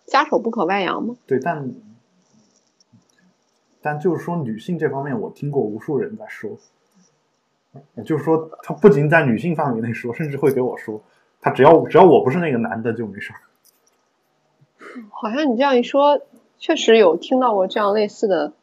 [0.05, 1.15] 家丑不可外扬吗？
[1.25, 1.73] 对，但
[3.81, 6.57] 但就是说女性这方面，我听过无数人在说，
[7.95, 11.01] 也就是说，他不仅在女性范围内说，甚至会给我说，
[11.41, 13.39] 他只要只要我不是那个男的就没事儿。
[15.11, 16.21] 好像你这样一说，
[16.57, 18.53] 确实有听到过这样类似的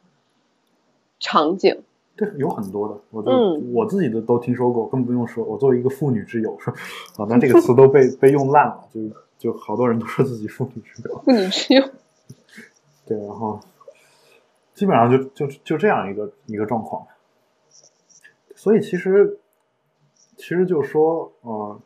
[1.19, 1.83] 场景。
[2.15, 6.73] 对，有很多的，我都、嗯我自己的都听说过，更不用说我作为一个妇女之友，说
[7.17, 9.01] 啊，但这个词 都被被用烂了，就
[9.37, 11.17] 就好多人都说自己妇女之友。
[11.25, 11.89] 妇女之友。
[13.05, 13.59] 对，然后
[14.75, 17.07] 基本上就就就这样一个一个状况。
[18.55, 19.39] 所以其实
[20.37, 21.79] 其实就是说，呃，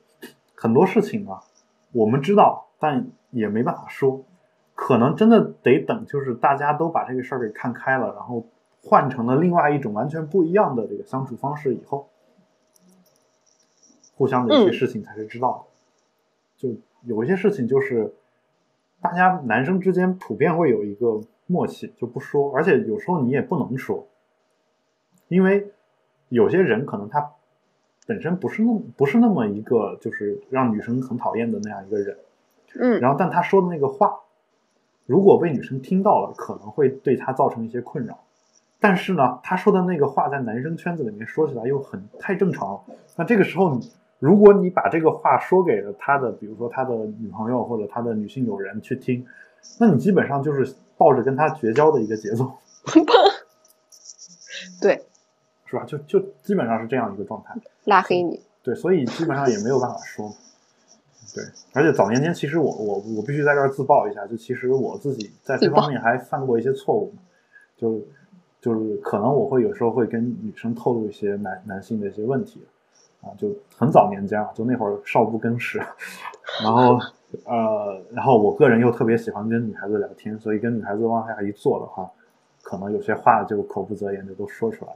[0.56, 1.42] 很多事情啊，
[1.94, 4.22] 我们知道，但也没办法说，
[4.76, 8.46] 可能真的得等，就是大家都把这个事儿给看开了，然后
[8.84, 12.10] 换成了另外一种完全不一样的这个相处方式以后，
[14.16, 16.70] 互相的一些事情才是知道的。
[16.70, 18.14] 就有一些事情，就是
[19.02, 24.08] 大家男生之间普遍会有一个默契，就不说，而且有时候你也不能说，
[25.30, 25.72] 因为
[26.30, 27.32] 有些人可能他。
[28.08, 32.16] 本身不是那么不是那么一个就是让女生很讨厌的那样一个人，
[32.80, 34.20] 嗯，然后但他说的那个话，
[35.06, 38.20] 如果被女生听到了，可能会对他造成一些困扰。
[38.80, 42.82] 但是呢，他说的那个话在男生圈子里面说起来又很太正常了。
[43.16, 43.80] 那这个时候，
[44.20, 49.26] 如果你把这个话说给了他的，比如说他的女朋友或者他的女性友人去听，
[49.80, 52.52] 那你基本上就是抱着跟他绝交的一个节奏。
[54.82, 55.04] 对。
[55.68, 55.84] 是吧？
[55.86, 58.40] 就就基本上是这样一个状态，拉黑你。
[58.62, 60.32] 对，所以基本上也没有办法说。
[61.36, 67.14] 对，而且早年间其实我我我必须在这儿自曝一下，就其实我自己在这方面还犯过一些错误，
[67.76, 68.02] 就
[68.62, 72.66] 就是可能我会有时候会跟女生透露一些男男性的一些问题，
[73.20, 75.78] 啊，就很早年间啊，就那会儿少不更事，
[76.64, 76.98] 然后
[77.44, 82.10] 呃，然后我个人又特别喜欢跟女孩子聊天，所以跟女孩子往下一坐的话，
[82.64, 84.92] 可能有些话就口不择言就都说出来。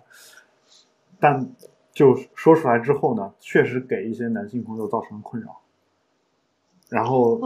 [1.20, 1.46] 但
[1.92, 5.60] 就说出来之后呢，确实给一些男性朋友造成了困扰。
[6.90, 7.40] 然后，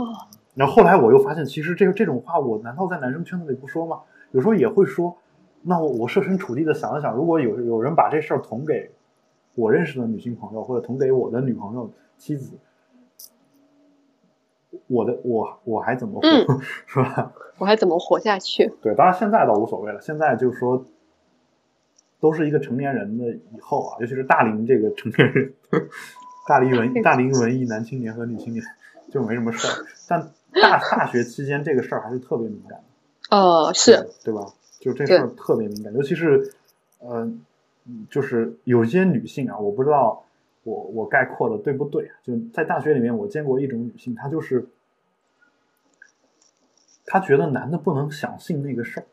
[0.56, 4.02] 然后后来我又发现，其实这个这种话，我难道在男生圈子里不说吗？
[4.32, 5.16] 有时候也会说。
[5.62, 8.91] 那我我设身处地的想了想，如果有有人把这事儿捅给
[9.56, 12.58] 我认识的女性朋友，或者捅给我的女朋友、妻子，
[14.88, 16.28] 我的我我还怎么活，
[16.86, 17.32] 是吧？
[17.60, 18.74] 我还怎么活下去？
[18.82, 20.02] 对，当然现在倒无所谓了。
[20.02, 20.84] 现在就是说。
[22.20, 25.54] 都是一个成年人的以后啊，尤其是大龄这个成年人，
[26.48, 28.64] 大龄文 大龄文艺男青年和女青年
[29.14, 33.38] 就没什么事儿，但大大学期间这个事儿还是特别敏感的。
[33.38, 34.53] 哦，是，对吧？
[34.80, 36.51] 就这事儿特别敏感，尤其是，
[36.99, 37.32] 呃，
[38.09, 40.26] 就是有些女性啊，我不知道
[40.64, 42.09] 我我概括的对不对？
[42.24, 44.68] 就在大学里面，我见过一种女性，她就是
[47.05, 49.05] 她觉得男的不能想性那个事儿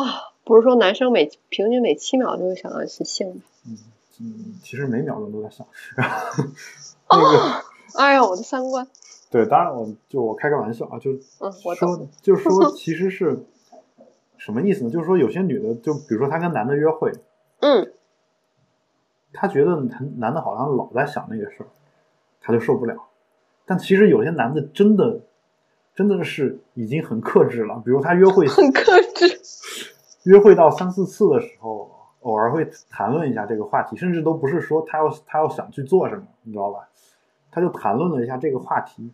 [0.00, 0.28] 啊。
[0.44, 3.42] 不是说男生每平均每七秒就会想到一次性吗？
[3.66, 3.76] 嗯
[4.20, 5.66] 嗯，其实每秒钟都在想。
[7.10, 7.64] 那个，
[7.96, 8.86] 哎呀，我的三观。
[9.30, 13.44] 对，当然，我就我开个玩笑啊，就嗯，我说，就是说，其实是
[14.36, 14.90] 什么意思呢？
[14.90, 17.12] 就是说，有些女的，就比如说她跟男的约会，
[17.60, 17.92] 嗯，
[19.32, 21.68] 她觉得男男的好像老在想那个事儿，
[22.40, 22.96] 她就受不了。
[23.66, 25.20] 但其实有些男的真的
[25.94, 29.38] 真的是已经很克制了，比如他约会很克制。
[30.24, 36.88] 约会到三四次的时候，偶尔会谈论一下这个话题，甚至都不是说他要他要想去做什么，你知道吧？
[37.50, 39.12] 他就谈论了一下这个话题，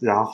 [0.00, 0.32] 然后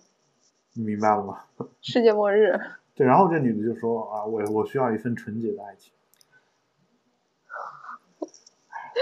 [0.74, 1.44] 你明白了吗？
[1.82, 2.58] 世界末日。
[2.94, 5.92] 对，然后这女的就说：“啊，我我需要一份纯洁的爱情。”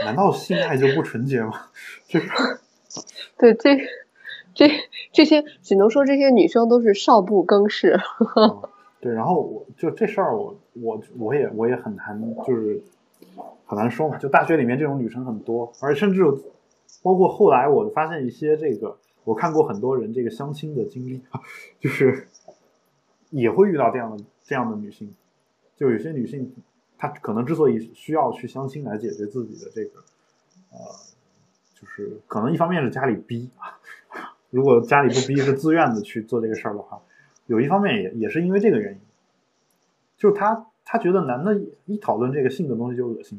[0.04, 1.70] 难道性爱就不纯洁吗？
[2.08, 2.60] 这个，
[3.36, 3.76] 对这。
[4.54, 4.68] 这
[5.12, 7.96] 这些只能说这些女生都是少不更事。
[9.00, 12.82] 对，然后我就这事儿，我我我也我也很难，就是
[13.66, 14.18] 很难说嘛。
[14.18, 16.22] 就大学里面这种女生很多，而甚至
[17.02, 21.22] 包括后来我发现一些这个，我看过很多人这个相亲的经历，
[21.78, 22.28] 就是
[23.30, 25.14] 也会遇到这样的这样的女性。
[25.76, 26.52] 就有些女性，
[26.96, 30.00] 她可能之所以需要去相亲来解决自己的这个，
[30.72, 30.78] 呃，
[31.74, 33.78] 就是可能一方面是家里逼啊。
[34.50, 37.00] 如果家里不逼，是自愿的去做这个事儿的话，
[37.46, 39.00] 有一方面也也是因为这个原因，
[40.16, 43.38] 就是他他觉得男的一讨论这个性的东西就恶心。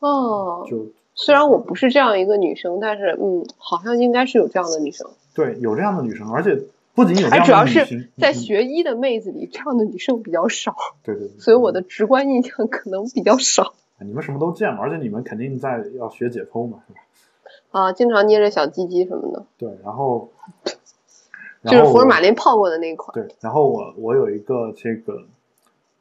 [0.00, 5.08] 哦，就虽然我不是这样一个女生，但是嗯，好像应该是有这样的女生。
[5.32, 6.60] 对，有这样的女生，而且
[6.92, 10.74] 不仅有，还主要是在学医的妹子里，这样的女生比较少。
[11.04, 11.38] 对对对。
[11.38, 13.74] 所以我的直观印象可能比较少。
[14.00, 17.00] 你们什么都见嘛，而且你们肯定在要学解剖嘛，是吧？
[17.70, 19.44] 啊，经常捏着小鸡鸡什么的。
[19.56, 20.30] 对，然后
[21.64, 23.12] 就是福尔马林泡过的那一款。
[23.12, 25.22] 对，然后我我有一个这个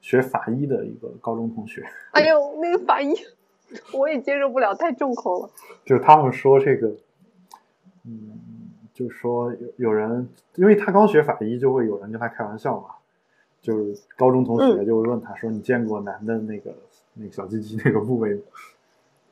[0.01, 1.83] 学法医的一个高中同学。
[2.11, 3.13] 哎呦，那个法医
[3.93, 5.49] 我也接受不了，太重口了。
[5.85, 6.87] 就是他们说这个，
[8.05, 8.39] 嗯，
[8.93, 12.89] 就是说有有人，因为他刚学法医，就会有人跟他开玩笑嘛。
[13.61, 16.73] 就是高中同学就会问他说：“你见过男的那个
[17.13, 18.41] 那个小鸡鸡那个部位吗？”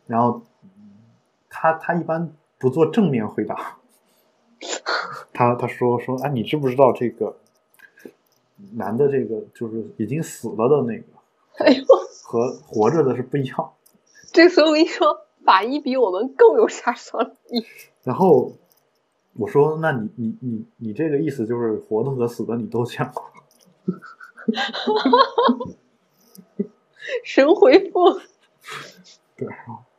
[0.07, 0.41] 然后。
[1.57, 3.78] 他他一般不做正面回答，
[5.36, 7.36] 他他说说哎，你知不知道这个
[8.73, 11.03] 男的这个就是已经死了的那个？
[11.59, 11.83] 哎呦，
[12.23, 13.73] 和活着的是不一样。
[14.33, 17.65] 这所以我跟你说，法医比我们更有杀伤力。
[18.03, 18.51] 然后
[19.38, 23.23] 我说：“那你你你你这个意思就是活的和死的你都见过？”
[27.23, 28.19] 神回复。
[29.38, 29.47] 对，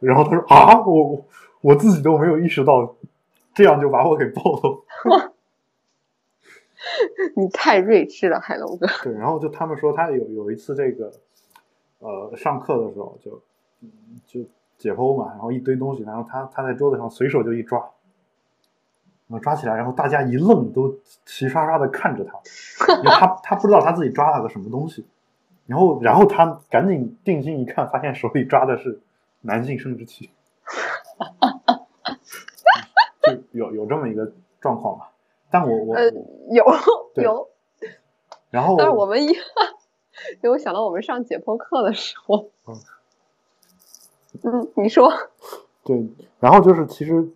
[0.00, 1.24] 然后他说：“啊，我
[1.60, 2.96] 我自己都没有意识到，
[3.54, 4.82] 这样就把我给爆了。”
[7.36, 8.86] 你太睿智了，海龙哥。
[9.02, 11.12] 对，然后就他们说他有有一次这个，
[11.98, 13.42] 呃，上课的时候就
[14.26, 17.78] 就解剖嘛，然后一堆东西，然后他他在桌子上随手就一抓，
[19.26, 20.94] 然后抓起来，然后大家一愣，都
[21.24, 22.38] 齐刷刷的看着他，
[23.10, 25.06] 他他不知道他自己抓了个什么东西，
[25.66, 29.00] 然后然后他赶紧定睛一看，发现手里抓的是
[29.40, 30.30] 男性生殖器，
[33.22, 34.32] 就有有这么一个
[34.66, 35.12] 状况吧。
[35.48, 36.10] 但我我呃
[36.50, 36.64] 有
[37.22, 37.48] 有，
[38.50, 39.28] 然后但是我们一，
[40.42, 42.74] 因为我想到我们上解剖课的时候，嗯
[44.42, 45.12] 嗯，你说，
[45.84, 46.08] 对，
[46.40, 47.28] 然后就是其实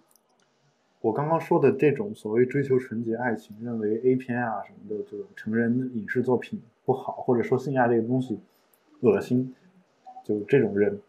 [1.00, 8.40] 我刚刚说的这种所谓追求纯洁爱情，认为 A 片啊什么的这种成人影视作品不好，或者说性爱这个东西
[9.00, 9.54] 恶心，
[10.24, 11.00] 就这种人，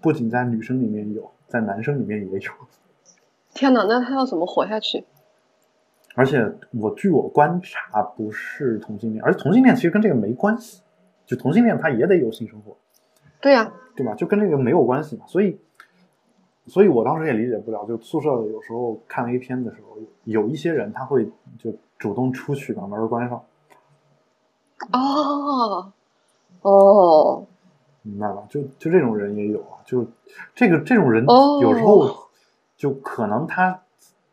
[0.00, 2.52] 不仅在女生里面有，在男生里面也有。
[3.54, 5.04] 天哪，那他要怎么活下去？
[6.16, 10.82] 而且我据我观察，不是同性恋，而同性恋其实跟这个没关系。
[11.26, 12.76] 就同性恋他也得有性生活，
[13.40, 14.14] 对呀、对吧？
[14.14, 15.24] 就跟这个没有关系嘛。
[15.26, 15.58] 所以，
[16.66, 23.42] 所以我当时也理解不了，就宿舍有时候看 A 片的时候，有一些人他会就主动出去把门关上，
[24.92, 25.92] 哦，
[26.62, 27.46] 哦，
[28.02, 28.44] 明白吧？
[28.48, 29.82] 就就这种人也有啊。
[29.84, 30.06] 就
[30.54, 32.08] 这个这种人哦有时候
[32.76, 33.82] 就可能他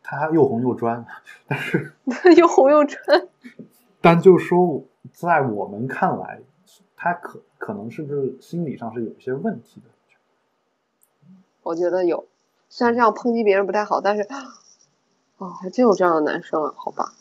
[0.04, 1.04] 他又红又专，
[1.48, 1.92] 但是
[2.38, 3.28] 又红又专，
[4.00, 6.40] 但就说在我们看来，
[6.94, 9.86] 他可可能是不是心理上是有一些问题的。
[11.62, 12.26] 我觉得有。
[12.68, 14.26] 虽然这样抨击别人不太好，但是，
[15.38, 17.14] 哦，还真有这样的男生啊，好吧。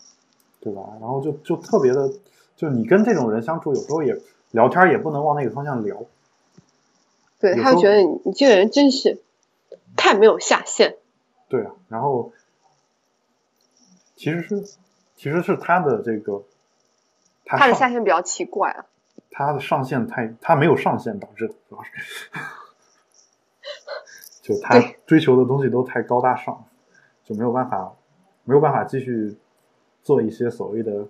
[0.60, 0.82] 对吧？
[1.00, 2.12] 然后就就特别的，
[2.56, 4.20] 就你跟这种人相处，有时候也
[4.52, 6.04] 聊天也不能往那个方向聊。
[7.40, 9.22] 对，他就觉得你你这个人真是
[9.96, 10.98] 太没有下限。
[11.48, 12.32] 对啊，然后
[14.16, 14.62] 其实是
[15.16, 16.44] 其实是他的这个
[17.46, 18.86] 他他的下限比较奇怪啊。
[19.32, 21.92] 他的上限太他没有上限导致的，主要是
[24.42, 26.66] 就他追求的东西都太高大上，
[27.24, 27.96] 就没有办法
[28.44, 29.36] 没有办法继续
[30.04, 31.08] 做一些所谓的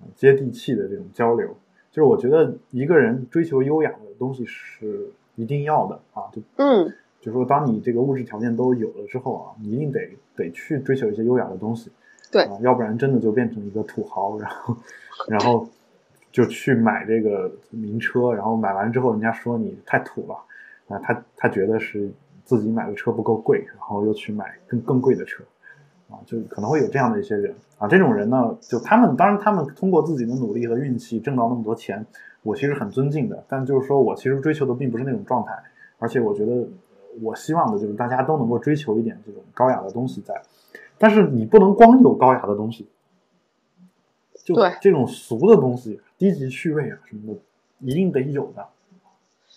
[0.00, 1.56] 呃接地气的这种交流。
[1.90, 10.00] 就是我觉得一个人追求优雅的东西是一定要的啊，就嗯，就说当你这个物质条件都有了之后啊，你一定得
[10.34, 11.92] 得去追求一些优雅的东西，
[12.32, 12.42] 对。
[12.44, 14.76] 啊，要不然真的就变成一个土豪，然后
[15.28, 15.68] 然后
[16.32, 20.34] 就去买这个名车，然后买完之后人家说你太土了，
[20.88, 22.10] 啊，他他觉得是
[22.44, 25.44] 自己买的车不够贵，然后又去买更更贵的车，
[26.10, 27.54] 啊，就可能会有这样的一些人。
[27.78, 32.06] 啊，这种人呢，就他们当然他们通过自己的努力和运气挣到那么多钱，
[32.44, 35.52] 我其实很尊敬的，但就是说我其实追求的并不是那种状态，
[35.98, 36.68] 而且我觉得呃
[37.20, 40.40] 我希望的就是大家都能够追求一点这种高雅的东西在，
[41.02, 42.88] 但是你不能光有高雅的东西，
[44.44, 47.40] 就对这种俗的东西、低级趣味啊什么的，
[47.80, 48.68] 一定得有的，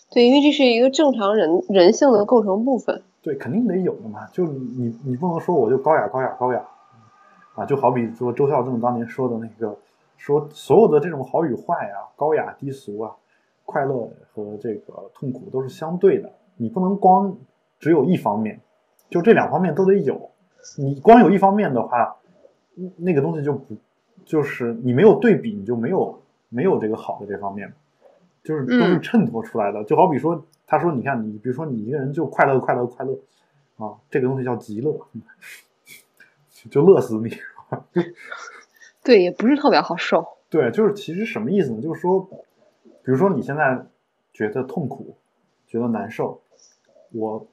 [0.09, 3.03] 对，因为这是一个正常人人性的构成部分。
[3.21, 4.25] 对，肯定得有的嘛。
[4.33, 6.65] 就你你不能说我就高雅高雅高雅
[7.53, 9.77] 啊，就好比说周孝正当年说的那个，
[10.17, 13.15] 说所有的这种好与坏啊，高雅低俗啊，
[13.65, 17.37] 快乐和这个痛苦都是相对的，你不能光
[17.77, 18.59] 只有一方面，
[19.11, 20.31] 就这两方面都得有。
[20.77, 22.17] 你光有一方面的话，
[22.75, 23.75] 嗯那个东西就不
[24.25, 27.71] 就是你没有对比，你就没有没有这个好的这方面，
[28.43, 29.83] 就是都是嗯衬托出来的。
[29.83, 33.13] 就好比说，他说你看你，比如说你一个人就快乐快乐快乐
[33.77, 34.99] 啊，这个东西叫极乐，
[36.69, 37.29] 就乐死你。
[39.03, 40.25] 对，也不是特别好受。
[40.49, 41.81] 对，就是其实什么意思呢？
[41.81, 42.19] 就是说，
[43.03, 43.85] 比如说你现在
[44.33, 45.15] 觉得痛苦，
[45.67, 46.41] 觉得难受，
[47.11, 47.47] 我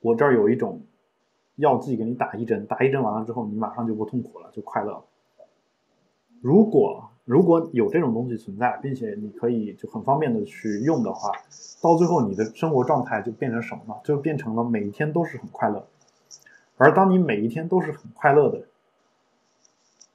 [0.00, 0.80] 我这儿有一种
[1.56, 5.04] 药剂给你打一针，打一针完了之后，你马上就不痛苦了，就快乐了。
[6.40, 11.30] 如果如果有这种东西存在，并且你可以就很方便的去用的话，
[11.80, 13.94] 到最后你的生活状态就变成什么呢？
[14.02, 15.86] 就变成了每一天都是很快乐。
[16.78, 18.66] 而当你每一天都是很快乐的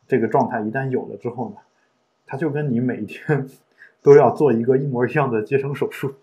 [0.05, 1.57] 这个状态一旦有了之后呢，
[2.25, 3.47] 它就跟你每一天
[4.03, 6.15] 都要做一个一模一样的接生手术，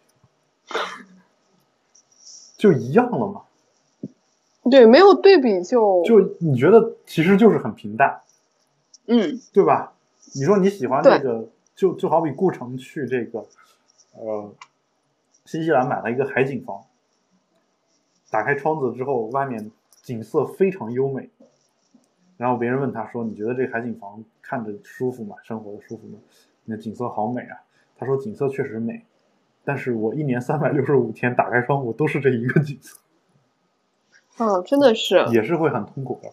[2.59, 3.43] 就一样了嘛。
[4.71, 8.21] 对，没有对比就就你觉得其实就是很平淡，
[9.07, 9.93] 嗯，对吧？
[10.35, 13.47] 你说你喜欢对这个，就就好比顾城去这个，
[14.13, 14.53] 呃，
[15.45, 16.83] 新西兰买了一个海景房，
[18.31, 19.71] 打开窗子之后，外面
[20.03, 21.29] 景色非常优美。
[22.37, 25.37] 然后别人问他说：“你觉得这海景房看着舒服吗？
[25.45, 26.19] 生活的舒服吗？
[26.65, 27.57] 那景色好美啊！”
[27.97, 29.05] 他说：“景色确实美，
[29.63, 32.99] 但是我一年三百六十五天打开窗户都是这一个景色。”
[34.39, 36.31] 哦，真的是，也是会很痛苦的。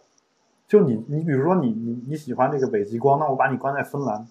[0.67, 4.27] 就你，你比如说你，你你喜欢这个北极光，那我把你关在芬兰，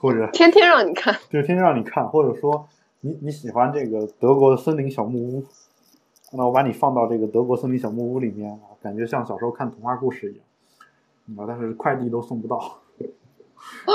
[0.00, 2.66] 或者天天让你看，就天天让你看，或者说
[3.00, 5.44] 你你喜欢这个德国的森林小木屋，
[6.32, 10.44] 那我把你放到这个德国森林小木屋里面啊，感觉像小时候看童话故事一样。
[11.38, 12.58] 啊，但是快递都送不到，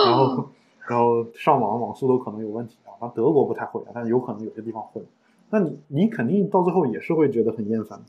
[0.05, 0.49] 然后
[0.87, 2.97] 然后上网网速都可能有问题啊。
[2.99, 5.03] 那德国不太会啊，但是有可能有些地方会。
[5.51, 8.01] 那你你肯定到最后也是会觉得很厌烦，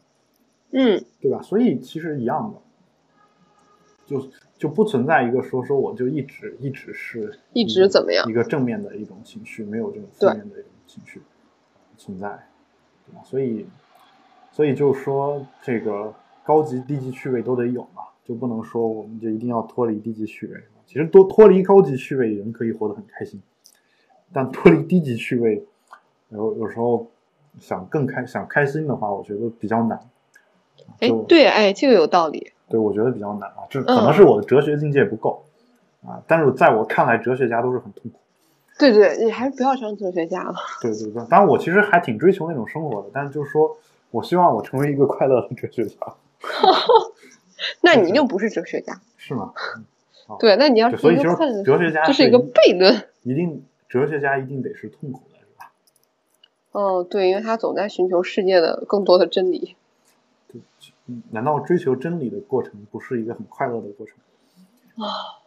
[0.73, 1.41] 嗯，对吧？
[1.43, 2.61] 所以其实一样的，
[4.07, 11.21] 就就不存在一个说说我就一直一直是一直怎么样一个正面的一种情绪，没有这种负面的一种情绪
[11.97, 12.29] 存在，
[13.07, 13.21] 对吧？
[13.25, 13.67] 所以
[14.53, 16.15] 所以就是说这个
[16.45, 18.05] 高级低级趣味都得有嘛。
[18.23, 23.43] 就不能说我们就一定要脱离低级趣味，其实多脱离高级趣味，人可以活得很开心。
[24.33, 25.65] 但脱离低级趣味，
[26.29, 27.11] 有有时候
[27.59, 29.99] 想更开想开心的话，我觉得比较难。
[31.01, 32.53] 哎，对，哎，这个有道理。
[32.69, 35.45] 对，我觉得比较难啊，这可能是我的哲学境界不够
[36.05, 36.23] 啊。
[36.27, 38.19] 但是在我看来，哲学家都是很痛苦。
[38.79, 40.55] 对对，你还是不要当哲学家了。
[40.81, 43.77] 对对对，当然我其实还挺追求那种生活的，但是就是说
[44.11, 45.97] 我希望我成为一个快乐的哲学家。
[47.83, 49.53] 那你一定不是哲学家，是吗？
[50.39, 53.05] 对，那你要所以就是哲学家，这是一个悖论。
[53.23, 55.73] 一定哲学家一定得是痛苦的，是吧？
[56.71, 59.77] 哦，对，因为他总在寻求世界的更多的真理。
[60.53, 60.61] 对，
[61.31, 64.17] 难道追求真理的过程不是一个很快乐的过程？
[65.05, 65.41] 啊，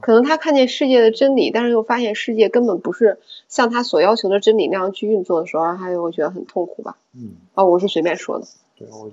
[0.00, 3.18] 可能他看见世界的真理，但是又发现世界根本不是
[3.48, 6.98] 像他所要求的真理那样去运作的时候，他就会觉得很痛苦吧？
[7.14, 8.46] 嗯，哦，我是随便说的。
[8.76, 9.10] 对，我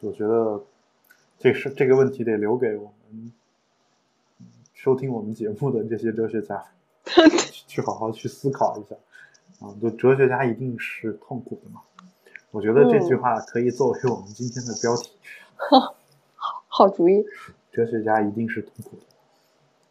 [0.00, 0.62] 我觉得。
[1.38, 3.30] 这是这个问题得留给我们
[4.72, 6.64] 收听我们节目的这些哲学家
[7.68, 8.96] 去好好去思考一下
[9.60, 9.68] 啊！
[9.80, 11.82] 就哲学家一定是痛苦的吗？
[12.50, 15.12] 我觉得这句话可以作为我们今天的标题。
[16.68, 17.24] 好主意。
[17.72, 19.02] 哲学家一定是痛苦的。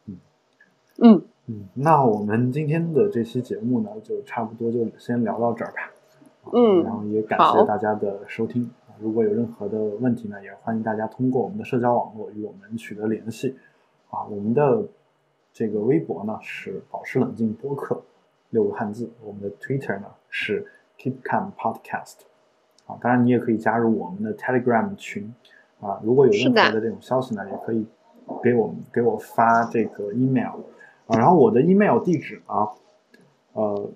[0.07, 0.17] 嗯
[0.97, 5.91] 嗯嗯，那我们今天的这期节目呢，就差不多就先聊到这儿吧。
[6.53, 8.71] 嗯，然后也感谢大家的收听。
[8.99, 13.55] 如果有任何的问题呢，也欢迎大家通过我们的社交网络与我们取得联系。
[14.09, 14.87] 啊，我们的
[15.53, 18.01] 这个微博呢是保持冷静播客
[18.51, 20.65] 六个汉字，我们的 Twitter 呢是
[20.97, 22.21] Keep Calm Podcast。
[22.85, 25.33] 啊，当然你也可以加入我们的 Telegram 群。
[25.79, 27.85] 啊，如果有任何的这种消息呢，也可以
[28.41, 30.59] 给我们给我发这个 email。
[31.07, 32.69] 啊，然后我的 email 地址啊，
[33.53, 33.89] 呃。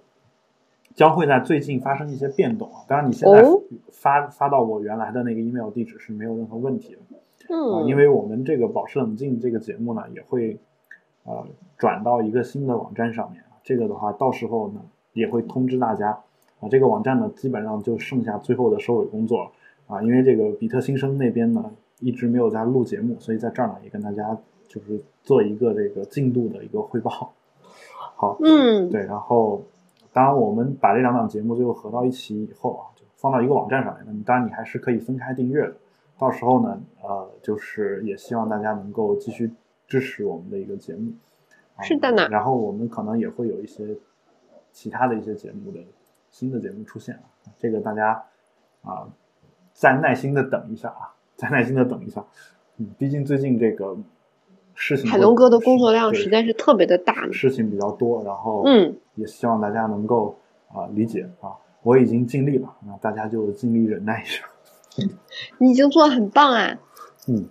[0.95, 2.83] 将会在最近发生一些变动啊！
[2.85, 3.41] 当然，你现在
[3.89, 6.99] 发发到我原来的那个 email 地址是没有任何问题的。
[7.47, 10.59] 嗯，因为我们这个保持冷静这个节目呢，也会
[11.23, 14.81] 呃转到一个新的网站上面这个的话，到时候呢
[15.13, 16.19] 也会通知大家
[16.59, 16.69] 啊。
[16.69, 19.51] 这个网站呢，基本上就剩下最后的收尾工作了
[19.87, 20.01] 啊。
[20.01, 24.37] 因为这个比特新生那边呢一直没有在录节目，所以在这儿呢也跟大家
[24.67, 27.33] 就是做一个这个进度的一个汇报。
[28.15, 29.63] 好，嗯，对，然后。
[30.11, 34.03] 当然，我们把这两档节目最后合到一起以后啊，就放到一个网站上面。
[34.07, 35.73] 那么当然，你还是可以分开订阅的。
[36.17, 39.51] 到时候呢，呃，就是也希望大家能够继续
[39.87, 41.13] 支持我们的一个节目。
[41.83, 42.27] 是的呢。
[42.31, 43.95] 然后我们可能也会有一些
[44.71, 45.79] 其他的一些节目的
[46.31, 47.21] 新的节目出现了，
[47.57, 48.23] 这个大家
[48.83, 49.07] 啊
[49.73, 52.23] 再耐心的等一下啊，再耐心的等一下。
[52.77, 53.97] 嗯，毕竟最近这个。
[54.81, 61.51] 事情海龙哥的工作量实在是特别的大，事情比较多，然后嗯，也希望大家能够啊理解啊，
[61.83, 64.45] 我已经尽力了，那大家就尽力忍耐一下。
[65.59, 66.79] 你已经做的很棒啊！
[67.27, 67.45] 嗯，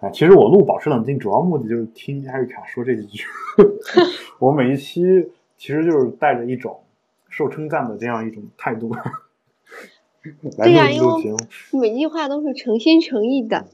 [0.00, 3.24] 哎，其实我录保持冷静主要目的就是听艾瑞卡说这几句，
[4.40, 6.80] 我每一期其实就是带着一种
[7.28, 8.94] 受称赞的这样一种态度
[10.58, 13.66] 来录节目，每句话都是诚心诚意的。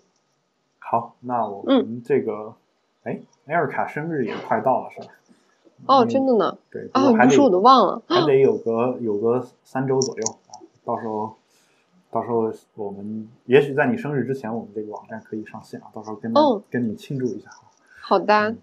[0.78, 2.54] 好，那我们这个。
[3.04, 5.06] 哎，艾尔卡生日也快到了，是吧？
[5.86, 6.56] 哦，真的呢。
[6.70, 10.62] 对，啊，不是我都忘了，还得有个有个三周左右啊。
[10.84, 11.34] 到时候，
[12.12, 15.88] 到时候我们也许在你生日之前，我们这个网站可以上线啊。
[15.92, 16.32] 到时候跟
[16.70, 17.50] 跟你庆祝一下。
[18.00, 18.54] 好的，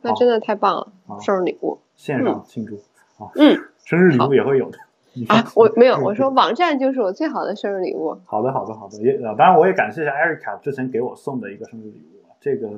[0.00, 2.74] 那真的太棒了，生日礼物，线上庆祝
[3.22, 3.30] 啊。
[3.36, 4.78] 嗯，生日礼物也会有的。
[5.28, 8.18] 啊，我没有，我说网站就是我最好的生日礼物。
[8.24, 9.00] 好的，好的，好的。
[9.02, 12.68] 也当然，我也感谢一下艾瑞卡之前给我送的一个生日礼物啊，这个。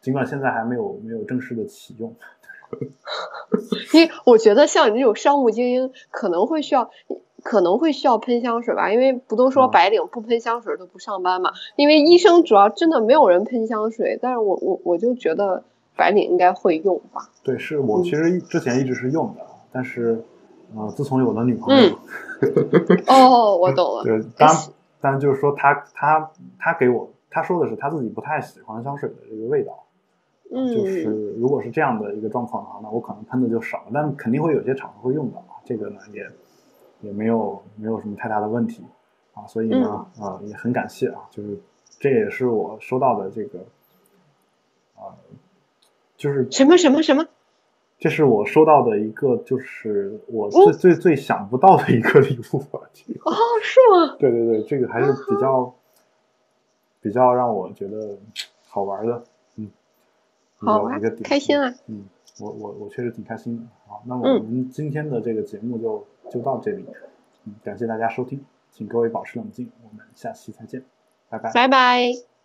[0.00, 2.14] 尽管现在还没有没有正式的启用，
[3.92, 6.88] 因为我觉得像你这种商务精英可能会需要
[7.42, 11.50] 可能会需要喷香水吧，因为不都说嗯白领不喷香水都不上班嘛？
[11.74, 15.64] 因为医生主要真的没有人喷香水，但是我我我就觉得
[15.96, 17.28] 白领应该会用吧。
[17.42, 19.40] 对，是我嗯其实之前一直是用的，
[19.72, 20.22] 但是
[20.76, 21.98] 呃，自从有了女朋友，
[23.08, 24.04] 哦，我懂了。
[24.04, 24.56] 对，当然
[25.00, 29.84] 当然就是说他他他给我他说的是他自己不太喜欢香水的这个味道。
[30.50, 36.26] 嗯，就是如果是这样的一个状况的话，那我可能喷的就少了，但肯定会有些场合会用到啊，这个呢也
[37.02, 38.82] 也没有没有什么太大的问题
[39.34, 41.60] 啊，所以呢，嗯呃，也很感谢啊，就是
[42.00, 43.58] 这也是我收到的这个，
[44.96, 45.12] 啊、
[46.16, 47.26] 就是什么什么什么？
[47.98, 52.78] 这是我收到的一个，就是我哦最最最想不到的一个礼物吧，
[53.24, 53.32] 哦，
[53.62, 54.16] 是吗？
[54.20, 55.74] 对对对，这个还是比较
[57.00, 58.16] 比较让我觉得
[58.68, 59.24] 好玩的，
[59.56, 59.68] 嗯，
[60.58, 61.74] 好玩开心啊！
[61.88, 62.04] 嗯，
[62.38, 63.64] 我我我确实挺开心的。
[63.88, 66.84] 好，那我们今天的这个节目就就到这里，
[67.46, 68.40] 嗯，感谢大家收听，
[68.70, 70.84] 请各位保持冷静，我们下期再见，
[71.28, 71.52] 拜拜。
[71.52, 72.37] 拜拜。